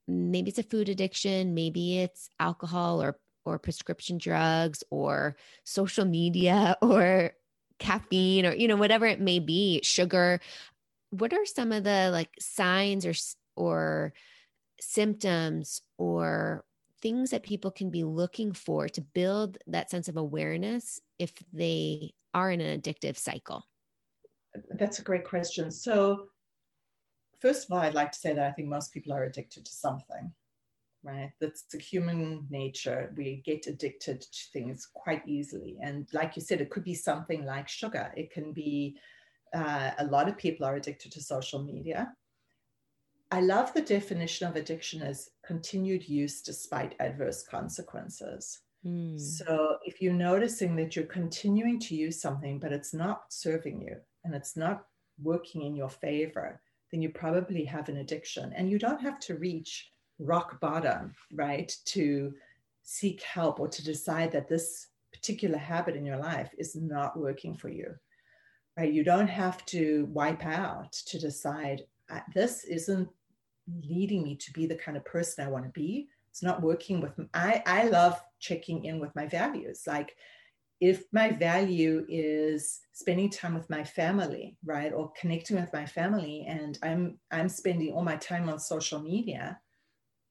maybe 0.06 0.50
it's 0.50 0.58
a 0.58 0.64
food 0.64 0.88
addiction, 0.88 1.54
maybe 1.54 1.98
it's 1.98 2.28
alcohol 2.38 3.02
or 3.02 3.18
or 3.46 3.58
prescription 3.58 4.16
drugs 4.18 4.82
or 4.90 5.36
social 5.64 6.04
media 6.04 6.76
or 6.82 7.32
caffeine 7.78 8.46
or 8.46 8.54
you 8.54 8.68
know 8.68 8.76
whatever 8.76 9.06
it 9.06 9.20
may 9.20 9.38
be 9.38 9.80
sugar. 9.82 10.40
What 11.10 11.32
are 11.32 11.46
some 11.46 11.72
of 11.72 11.84
the 11.84 12.10
like 12.12 12.30
signs 12.38 13.06
or 13.06 13.14
or 13.56 14.12
symptoms 14.80 15.80
or 15.96 16.64
things 17.00 17.30
that 17.30 17.42
people 17.42 17.70
can 17.70 17.90
be 17.90 18.02
looking 18.02 18.52
for 18.52 18.88
to 18.88 19.00
build 19.00 19.58
that 19.66 19.90
sense 19.90 20.08
of 20.08 20.16
awareness 20.16 21.00
if 21.18 21.32
they 21.52 22.14
are 22.32 22.50
in 22.50 22.60
an 22.60 22.80
addictive 22.80 23.16
cycle 23.16 23.64
that's 24.84 24.98
a 24.98 25.02
great 25.02 25.24
question 25.24 25.70
so 25.70 26.26
first 27.40 27.64
of 27.64 27.72
all 27.72 27.78
i'd 27.78 27.94
like 27.94 28.12
to 28.12 28.18
say 28.18 28.34
that 28.34 28.46
i 28.46 28.52
think 28.52 28.68
most 28.68 28.92
people 28.92 29.12
are 29.12 29.24
addicted 29.24 29.64
to 29.64 29.72
something 29.72 30.30
right? 31.04 31.30
That's 31.40 31.62
the 31.64 31.78
human 31.78 32.46
nature. 32.50 33.12
We 33.16 33.42
get 33.44 33.66
addicted 33.66 34.22
to 34.22 34.50
things 34.52 34.88
quite 34.92 35.22
easily. 35.28 35.76
And 35.80 36.08
like 36.12 36.34
you 36.34 36.42
said, 36.42 36.60
it 36.60 36.70
could 36.70 36.82
be 36.82 36.94
something 36.94 37.44
like 37.44 37.68
sugar. 37.68 38.10
It 38.16 38.32
can 38.32 38.52
be, 38.52 38.96
uh, 39.54 39.90
a 39.98 40.06
lot 40.06 40.28
of 40.28 40.38
people 40.38 40.66
are 40.66 40.76
addicted 40.76 41.12
to 41.12 41.22
social 41.22 41.62
media. 41.62 42.12
I 43.30 43.40
love 43.40 43.74
the 43.74 43.82
definition 43.82 44.48
of 44.48 44.56
addiction 44.56 45.02
as 45.02 45.30
continued 45.46 46.08
use 46.08 46.40
despite 46.40 46.94
adverse 47.00 47.42
consequences. 47.42 48.60
Mm. 48.84 49.20
So 49.20 49.76
if 49.84 50.00
you're 50.00 50.12
noticing 50.12 50.74
that 50.76 50.96
you're 50.96 51.06
continuing 51.06 51.78
to 51.80 51.94
use 51.94 52.20
something, 52.20 52.58
but 52.58 52.72
it's 52.72 52.94
not 52.94 53.32
serving 53.32 53.82
you 53.82 53.96
and 54.24 54.34
it's 54.34 54.56
not 54.56 54.86
working 55.22 55.62
in 55.62 55.76
your 55.76 55.88
favor, 55.88 56.60
then 56.90 57.02
you 57.02 57.10
probably 57.10 57.64
have 57.64 57.88
an 57.88 57.98
addiction. 57.98 58.52
And 58.54 58.70
you 58.70 58.78
don't 58.78 59.00
have 59.00 59.18
to 59.20 59.36
reach 59.36 59.90
rock 60.18 60.60
bottom, 60.60 61.12
right, 61.32 61.74
to 61.86 62.32
seek 62.82 63.22
help 63.22 63.60
or 63.60 63.68
to 63.68 63.84
decide 63.84 64.32
that 64.32 64.48
this 64.48 64.88
particular 65.12 65.58
habit 65.58 65.96
in 65.96 66.04
your 66.04 66.18
life 66.18 66.50
is 66.58 66.76
not 66.76 67.18
working 67.18 67.56
for 67.56 67.68
you. 67.68 67.94
Right? 68.76 68.92
You 68.92 69.04
don't 69.04 69.28
have 69.28 69.64
to 69.66 70.08
wipe 70.10 70.44
out 70.44 70.92
to 71.06 71.18
decide 71.18 71.82
this 72.34 72.64
isn't 72.64 73.08
leading 73.82 74.22
me 74.22 74.36
to 74.36 74.52
be 74.52 74.66
the 74.66 74.74
kind 74.74 74.96
of 74.96 75.04
person 75.04 75.44
I 75.44 75.50
want 75.50 75.64
to 75.64 75.70
be. 75.70 76.08
It's 76.30 76.42
not 76.42 76.62
working 76.62 77.00
with 77.00 77.12
I 77.32 77.62
I 77.64 77.88
love 77.88 78.20
checking 78.40 78.84
in 78.84 78.98
with 78.98 79.14
my 79.14 79.26
values. 79.26 79.84
Like 79.86 80.16
if 80.84 81.04
my 81.12 81.30
value 81.30 82.04
is 82.10 82.80
spending 82.92 83.30
time 83.30 83.54
with 83.54 83.70
my 83.70 83.82
family 83.82 84.54
right 84.66 84.92
or 84.92 85.10
connecting 85.18 85.56
with 85.56 85.72
my 85.72 85.86
family 85.86 86.44
and 86.46 86.78
i'm 86.82 87.18
i'm 87.30 87.48
spending 87.48 87.90
all 87.94 88.02
my 88.02 88.16
time 88.16 88.50
on 88.50 88.58
social 88.58 89.00
media 89.00 89.58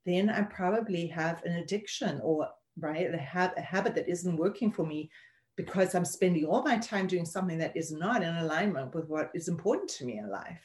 then 0.06 0.30
i 0.30 0.44
probably 0.44 1.08
have 1.08 1.44
an 1.44 1.54
addiction 1.54 2.22
or 2.24 2.48
right 2.78 3.12
a, 3.12 3.18
ha- 3.18 3.58
a 3.58 3.62
habit 3.62 3.96
that 3.96 4.08
isn't 4.08 4.38
working 4.38 4.72
for 4.72 4.86
me 4.86 5.10
because 5.56 5.96
i'm 5.96 6.06
spending 6.06 6.46
all 6.46 6.62
my 6.62 6.78
time 6.78 7.08
doing 7.08 7.26
something 7.26 7.58
that 7.58 7.76
is 7.76 7.92
not 7.92 8.22
in 8.22 8.36
alignment 8.36 8.94
with 8.94 9.08
what 9.08 9.32
is 9.34 9.48
important 9.48 9.89
to 9.89 10.06
me 10.06 10.20
in 10.20 10.30
life 10.30 10.62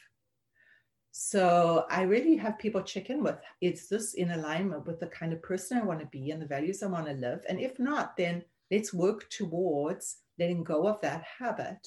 so 1.11 1.85
I 1.91 2.03
really 2.03 2.37
have 2.37 2.61
people 2.61 2.81
check 2.83 3.11
in 3.11 3.25
with 3.25 3.39
is 3.61 3.89
this 3.89 4.15
in 4.15 4.31
alignment 4.31 4.87
with 4.87 5.01
the 5.01 5.09
kind 5.09 5.33
of 5.33 5.43
person 5.43 5.79
I 5.79 5.83
want 5.83 5.99
to 5.99 6.07
be 6.07 6.31
and 6.31 6.41
the 6.41 6.47
values 6.47 6.81
I 6.83 6.87
want 6.87 7.07
to 7.07 7.13
live? 7.13 7.41
And 7.49 7.59
if 7.59 7.77
not, 7.81 8.17
then 8.17 8.45
let's 8.71 8.93
work 8.93 9.29
towards 9.31 10.19
letting 10.39 10.65
go 10.65 10.87
of 10.87 11.01
that 11.01 11.25
habit. 11.39 11.87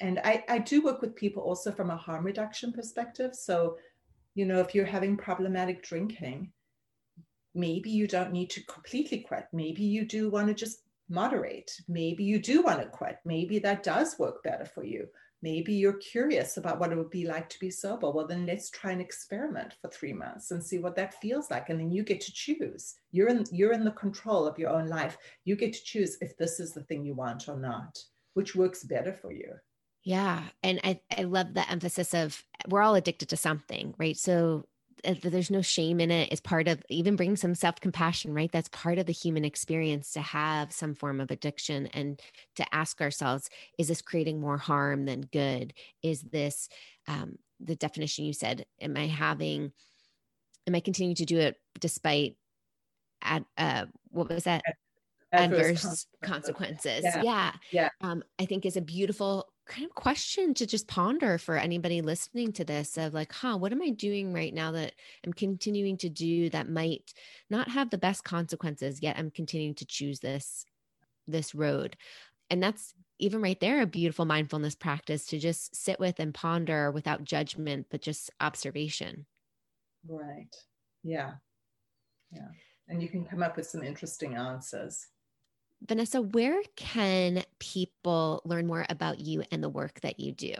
And 0.00 0.20
I, 0.24 0.44
I 0.48 0.58
do 0.58 0.82
work 0.82 1.00
with 1.00 1.16
people 1.16 1.42
also 1.42 1.72
from 1.72 1.90
a 1.90 1.96
harm 1.96 2.24
reduction 2.24 2.72
perspective. 2.72 3.34
So, 3.34 3.76
you 4.34 4.44
know, 4.44 4.60
if 4.60 4.74
you're 4.74 4.84
having 4.84 5.16
problematic 5.16 5.82
drinking, 5.82 6.52
maybe 7.54 7.90
you 7.90 8.06
don't 8.06 8.32
need 8.32 8.50
to 8.50 8.64
completely 8.66 9.20
quit. 9.20 9.46
Maybe 9.52 9.82
you 9.82 10.04
do 10.04 10.30
want 10.30 10.48
to 10.48 10.54
just 10.54 10.82
moderate. 11.08 11.72
Maybe 11.88 12.24
you 12.24 12.38
do 12.38 12.62
want 12.62 12.80
to 12.80 12.88
quit. 12.88 13.18
Maybe 13.24 13.58
that 13.60 13.82
does 13.82 14.18
work 14.18 14.42
better 14.42 14.66
for 14.66 14.84
you. 14.84 15.08
Maybe 15.42 15.74
you're 15.74 15.98
curious 15.98 16.56
about 16.56 16.80
what 16.80 16.92
it 16.92 16.96
would 16.96 17.10
be 17.10 17.26
like 17.26 17.48
to 17.50 17.60
be 17.60 17.70
sober. 17.70 18.10
Well, 18.10 18.26
then 18.26 18.46
let's 18.46 18.70
try 18.70 18.92
an 18.92 19.00
experiment 19.00 19.74
for 19.80 19.90
three 19.90 20.12
months 20.12 20.50
and 20.50 20.64
see 20.64 20.78
what 20.78 20.96
that 20.96 21.20
feels 21.20 21.50
like. 21.50 21.68
And 21.68 21.78
then 21.78 21.90
you 21.90 22.02
get 22.02 22.20
to 22.22 22.32
choose. 22.32 22.94
You're 23.12 23.28
in 23.28 23.44
you're 23.52 23.72
in 23.72 23.84
the 23.84 23.90
control 23.92 24.46
of 24.46 24.58
your 24.58 24.70
own 24.70 24.88
life. 24.88 25.18
You 25.44 25.56
get 25.56 25.72
to 25.74 25.84
choose 25.84 26.16
if 26.20 26.36
this 26.36 26.58
is 26.58 26.72
the 26.72 26.84
thing 26.84 27.04
you 27.04 27.14
want 27.14 27.48
or 27.48 27.58
not, 27.58 27.98
which 28.34 28.56
works 28.56 28.84
better 28.84 29.12
for 29.12 29.32
you. 29.32 29.52
Yeah. 30.04 30.42
And 30.62 30.80
I, 30.84 31.00
I 31.16 31.24
love 31.24 31.52
the 31.52 31.68
emphasis 31.68 32.14
of 32.14 32.40
we're 32.68 32.82
all 32.82 32.94
addicted 32.94 33.28
to 33.30 33.36
something, 33.36 33.92
right? 33.98 34.16
So 34.16 34.66
there's 35.14 35.50
no 35.50 35.62
shame 35.62 36.00
in 36.00 36.10
it. 36.10 36.30
It's 36.32 36.40
part 36.40 36.68
of 36.68 36.82
even 36.88 37.16
bring 37.16 37.36
some 37.36 37.54
self 37.54 37.80
compassion, 37.80 38.34
right? 38.34 38.50
That's 38.50 38.68
part 38.68 38.98
of 38.98 39.06
the 39.06 39.12
human 39.12 39.44
experience 39.44 40.12
to 40.12 40.20
have 40.20 40.72
some 40.72 40.94
form 40.94 41.20
of 41.20 41.30
addiction 41.30 41.86
and 41.88 42.20
to 42.56 42.74
ask 42.74 43.00
ourselves, 43.00 43.48
is 43.78 43.88
this 43.88 44.02
creating 44.02 44.40
more 44.40 44.58
harm 44.58 45.04
than 45.04 45.22
good? 45.22 45.72
Is 46.02 46.22
this 46.22 46.68
um, 47.08 47.38
the 47.60 47.76
definition 47.76 48.24
you 48.24 48.32
said? 48.32 48.66
Am 48.80 48.96
I 48.96 49.06
having, 49.06 49.72
am 50.66 50.74
I 50.74 50.80
continuing 50.80 51.16
to 51.16 51.24
do 51.24 51.38
it 51.38 51.56
despite, 51.78 52.36
ad, 53.22 53.44
uh, 53.56 53.86
what 54.10 54.28
was 54.28 54.44
that? 54.44 54.62
Adverse, 55.32 55.58
adverse 55.58 56.06
consequences. 56.20 57.02
consequences. 57.02 57.04
Yeah. 57.04 57.22
Yeah. 57.22 57.52
yeah. 57.72 57.88
Um, 58.00 58.22
I 58.38 58.46
think 58.46 58.64
is 58.64 58.76
a 58.76 58.80
beautiful 58.80 59.48
kind 59.66 59.84
of 59.84 59.94
question 59.94 60.54
to 60.54 60.66
just 60.66 60.88
ponder 60.88 61.38
for 61.38 61.56
anybody 61.56 62.00
listening 62.00 62.52
to 62.52 62.64
this 62.64 62.96
of 62.96 63.14
like, 63.14 63.32
huh, 63.32 63.56
what 63.56 63.72
am 63.72 63.82
I 63.82 63.90
doing 63.90 64.32
right 64.32 64.54
now 64.54 64.72
that 64.72 64.92
I'm 65.24 65.32
continuing 65.32 65.96
to 65.98 66.08
do 66.08 66.50
that 66.50 66.68
might 66.68 67.12
not 67.50 67.68
have 67.68 67.90
the 67.90 67.98
best 67.98 68.24
consequences, 68.24 69.02
yet 69.02 69.18
I'm 69.18 69.30
continuing 69.30 69.74
to 69.76 69.86
choose 69.86 70.20
this 70.20 70.64
this 71.26 71.54
road. 71.54 71.96
And 72.50 72.62
that's 72.62 72.94
even 73.18 73.42
right 73.42 73.58
there 73.58 73.82
a 73.82 73.86
beautiful 73.86 74.24
mindfulness 74.24 74.76
practice 74.76 75.26
to 75.26 75.38
just 75.38 75.74
sit 75.74 75.98
with 75.98 76.20
and 76.20 76.32
ponder 76.32 76.90
without 76.90 77.24
judgment, 77.24 77.86
but 77.90 78.02
just 78.02 78.30
observation. 78.40 79.26
Right. 80.06 80.54
Yeah. 81.02 81.32
Yeah. 82.30 82.48
And 82.88 83.02
you 83.02 83.08
can 83.08 83.24
come 83.24 83.42
up 83.42 83.56
with 83.56 83.66
some 83.66 83.82
interesting 83.82 84.36
answers. 84.36 85.08
Vanessa, 85.82 86.22
where 86.22 86.62
can 86.74 87.42
people 87.58 88.40
learn 88.44 88.66
more 88.66 88.86
about 88.88 89.20
you 89.20 89.42
and 89.50 89.62
the 89.62 89.68
work 89.68 90.00
that 90.00 90.18
you 90.18 90.32
do? 90.32 90.54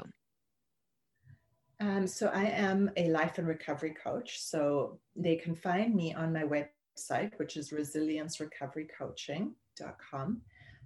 Um, 1.80 2.06
so 2.06 2.30
I 2.32 2.44
am 2.44 2.92
a 2.96 3.08
life 3.08 3.38
and 3.38 3.46
recovery 3.46 3.94
coach. 4.02 4.40
So 4.40 4.98
they 5.14 5.36
can 5.36 5.54
find 5.54 5.94
me 5.94 6.14
on 6.14 6.32
my 6.32 6.44
website, 6.44 7.38
which 7.38 7.56
is 7.56 7.70
resiliencerecoverycoaching.com. 7.70 10.40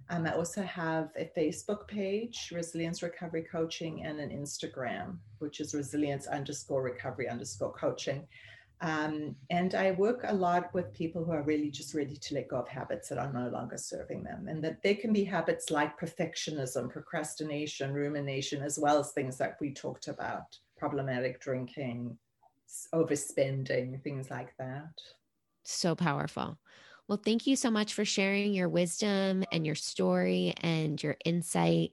Um, 0.09 0.25
I 0.25 0.33
also 0.33 0.63
have 0.63 1.11
a 1.15 1.31
Facebook 1.37 1.87
page, 1.87 2.51
Resilience 2.53 3.01
Recovery 3.01 3.45
Coaching, 3.49 4.03
and 4.03 4.19
an 4.19 4.29
Instagram, 4.29 5.19
which 5.39 5.61
is 5.61 5.73
resilience 5.73 6.27
underscore 6.27 6.83
recovery 6.83 7.29
underscore 7.29 7.71
coaching. 7.71 8.27
Um, 8.81 9.35
and 9.51 9.75
I 9.75 9.91
work 9.91 10.21
a 10.25 10.33
lot 10.33 10.73
with 10.73 10.91
people 10.91 11.23
who 11.23 11.31
are 11.31 11.43
really 11.43 11.69
just 11.69 11.93
ready 11.93 12.15
to 12.15 12.33
let 12.33 12.47
go 12.47 12.57
of 12.57 12.67
habits 12.67 13.09
that 13.09 13.19
are 13.19 13.31
no 13.31 13.47
longer 13.49 13.77
serving 13.77 14.23
them. 14.23 14.47
And 14.47 14.63
that 14.63 14.81
there 14.81 14.95
can 14.95 15.13
be 15.13 15.23
habits 15.23 15.69
like 15.69 15.99
perfectionism, 15.99 16.89
procrastination, 16.89 17.93
rumination, 17.93 18.63
as 18.63 18.79
well 18.79 18.99
as 18.99 19.11
things 19.11 19.37
that 19.37 19.57
we 19.61 19.71
talked 19.71 20.07
about 20.07 20.57
problematic 20.77 21.39
drinking, 21.39 22.17
overspending, 22.93 24.01
things 24.01 24.31
like 24.31 24.57
that. 24.57 24.93
So 25.63 25.93
powerful. 25.93 26.57
Well, 27.07 27.21
thank 27.23 27.45
you 27.45 27.55
so 27.55 27.69
much 27.69 27.93
for 27.93 28.03
sharing 28.03 28.53
your 28.53 28.69
wisdom 28.69 29.43
and 29.51 29.63
your 29.63 29.75
story 29.75 30.55
and 30.61 31.01
your 31.01 31.17
insight. 31.23 31.91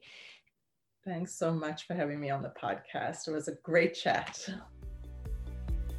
Thanks 1.05 1.35
so 1.35 1.51
much 1.51 1.85
for 1.85 1.93
having 1.93 2.19
me 2.19 2.31
on 2.31 2.41
the 2.41 2.53
podcast. 2.61 3.27
It 3.27 3.31
was 3.31 3.47
a 3.47 3.55
great 3.63 3.93
chat. 3.93 4.49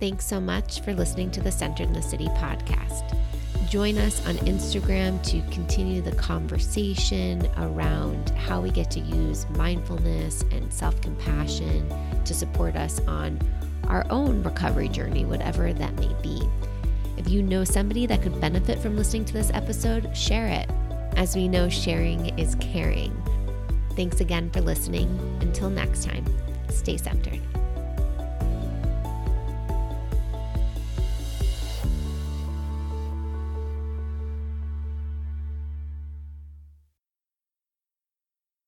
Thanks 0.01 0.25
so 0.25 0.41
much 0.41 0.81
for 0.81 0.95
listening 0.95 1.31
to 1.33 1.43
the 1.43 1.53
Centered 1.53 1.89
in 1.89 1.93
the 1.93 2.01
City 2.01 2.29
podcast. 2.29 3.15
Join 3.69 3.99
us 3.99 4.27
on 4.27 4.35
Instagram 4.47 5.23
to 5.25 5.43
continue 5.55 6.01
the 6.01 6.13
conversation 6.13 7.47
around 7.59 8.31
how 8.31 8.63
we 8.63 8.71
get 8.71 8.91
to 8.93 9.01
use 9.01 9.47
mindfulness 9.51 10.41
and 10.53 10.73
self 10.73 10.99
compassion 11.03 11.87
to 12.25 12.33
support 12.33 12.77
us 12.77 12.99
on 13.07 13.39
our 13.89 14.07
own 14.09 14.43
recovery 14.43 14.89
journey, 14.89 15.27
whatever 15.27 15.71
that 15.71 15.95
may 15.97 16.15
be. 16.23 16.49
If 17.19 17.29
you 17.29 17.43
know 17.43 17.63
somebody 17.63 18.07
that 18.07 18.23
could 18.23 18.41
benefit 18.41 18.79
from 18.79 18.97
listening 18.97 19.27
to 19.27 19.35
this 19.35 19.51
episode, 19.53 20.17
share 20.17 20.47
it. 20.47 20.71
As 21.17 21.37
we 21.37 21.47
know, 21.47 21.69
sharing 21.69 22.39
is 22.39 22.55
caring. 22.55 23.15
Thanks 23.97 24.21
again 24.21 24.49
for 24.51 24.63
listening. 24.63 25.11
Until 25.43 25.69
next 25.69 26.05
time, 26.05 26.25
stay 26.71 26.97
centered. 26.97 27.41